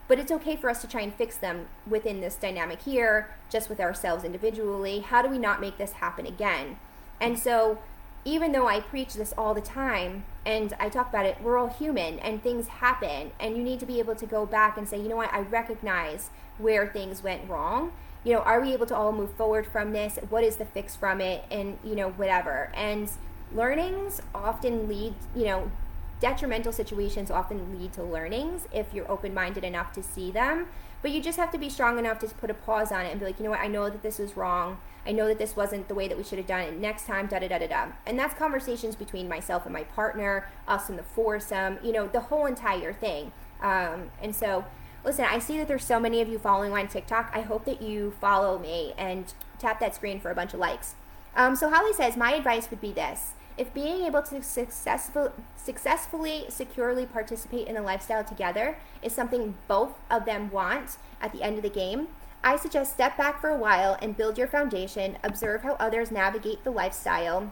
[0.08, 3.70] but it's okay for us to try and fix them within this dynamic here, just
[3.70, 5.00] with ourselves individually.
[5.00, 6.78] How do we not make this happen again?
[7.20, 7.80] And so
[8.26, 11.70] even though I preach this all the time and I talk about it, we're all
[11.70, 13.32] human and things happen.
[13.40, 15.40] And you need to be able to go back and say, you know what, I
[15.40, 17.94] recognize where things went wrong.
[18.24, 20.20] You know, are we able to all move forward from this?
[20.30, 21.46] What is the fix from it?
[21.50, 22.70] And, you know, whatever.
[22.74, 23.10] And
[23.54, 25.72] learnings often lead, you know,
[26.20, 30.68] detrimental situations often lead to learnings if you're open minded enough to see them.
[31.02, 33.20] But you just have to be strong enough to put a pause on it and
[33.20, 34.80] be like, you know what, I know that this was wrong.
[35.06, 36.78] I know that this wasn't the way that we should have done it.
[36.78, 37.88] Next time, da da da da da.
[38.06, 42.20] And that's conversations between myself and my partner, us and the foursome, you know, the
[42.20, 43.32] whole entire thing.
[43.62, 44.66] Um, and so,
[45.06, 47.32] listen, I see that there's so many of you following on TikTok.
[47.34, 50.96] I hope that you follow me and tap that screen for a bunch of likes.
[51.36, 53.34] Um, so Holly says, my advice would be this.
[53.58, 59.94] If being able to successful, successfully, securely participate in the lifestyle together is something both
[60.12, 62.08] of them want at the end of the game,
[62.44, 66.64] I suggest step back for a while and build your foundation, observe how others navigate
[66.64, 67.52] the lifestyle,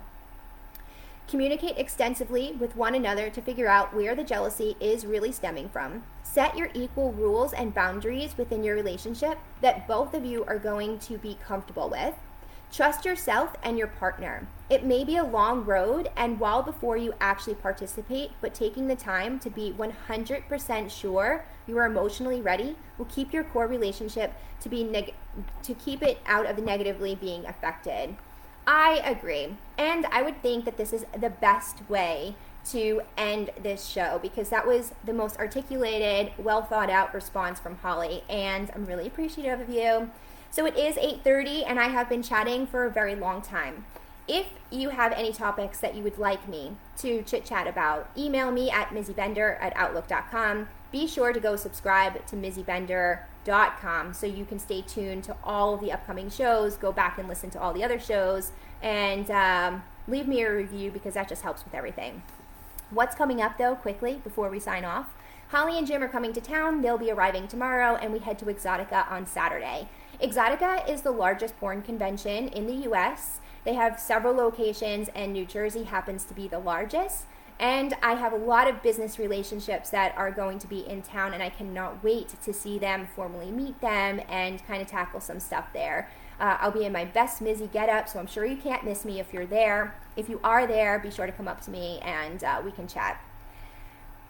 [1.28, 6.04] communicate extensively with one another to figure out where the jealousy is really stemming from.
[6.24, 11.00] Set your equal rules and boundaries within your relationship that both of you are going
[11.00, 12.14] to be comfortable with.
[12.72, 14.48] Trust yourself and your partner.
[14.70, 18.96] It may be a long road and while before you actually participate, but taking the
[18.96, 24.70] time to be 100% sure you are emotionally ready will keep your core relationship to
[24.70, 25.14] be neg-
[25.64, 28.16] to keep it out of negatively being affected.
[28.68, 29.56] I agree.
[29.78, 32.36] And I would think that this is the best way
[32.72, 37.78] to end this show because that was the most articulated, well thought out response from
[37.78, 40.10] Holly and I'm really appreciative of you.
[40.56, 43.84] So it is 8:30 and I have been chatting for a very long time.
[44.26, 48.52] If you have any topics that you would like me to chit chat about, email
[48.52, 50.70] me at mizzybender at outlook.com.
[50.94, 55.82] Be sure to go subscribe to mizzybender.com so you can stay tuned to all of
[55.82, 60.26] the upcoming shows, go back and listen to all the other shows, and um, leave
[60.26, 62.24] me a review because that just helps with everything.
[62.92, 65.08] What's coming up though, quickly, before we sign off?
[65.50, 66.82] Holly and Jim are coming to town.
[66.82, 69.90] They'll be arriving tomorrow, and we head to Exxxotica on Saturday.
[70.22, 73.40] Exxxotica is the largest porn convention in the US.
[73.64, 77.26] They have several locations, and New Jersey happens to be the largest.
[77.60, 81.34] And I have a lot of business relationships that are going to be in town,
[81.34, 85.40] and I cannot wait to see them, formally meet them, and kind of tackle some
[85.40, 86.10] stuff there.
[86.40, 89.20] Uh, I'll be in my best Mizzy getup, so I'm sure you can't miss me
[89.20, 89.96] if you're there.
[90.18, 92.88] If you are there, be sure to come up to me and uh, we can
[92.88, 93.24] chat.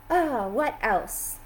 [0.10, 1.40] Oh, what else?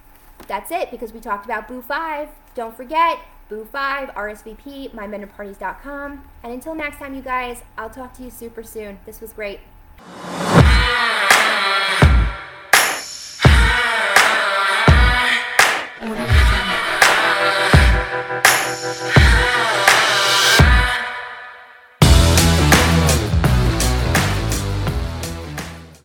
[0.47, 2.27] That's it because we talked about Boo 5.
[2.55, 3.19] Don't forget,
[3.49, 6.23] Boo5, RSVP, mindbenderparties.com.
[6.43, 8.99] And until next time, you guys, I'll talk to you super soon.
[9.05, 9.59] This was great.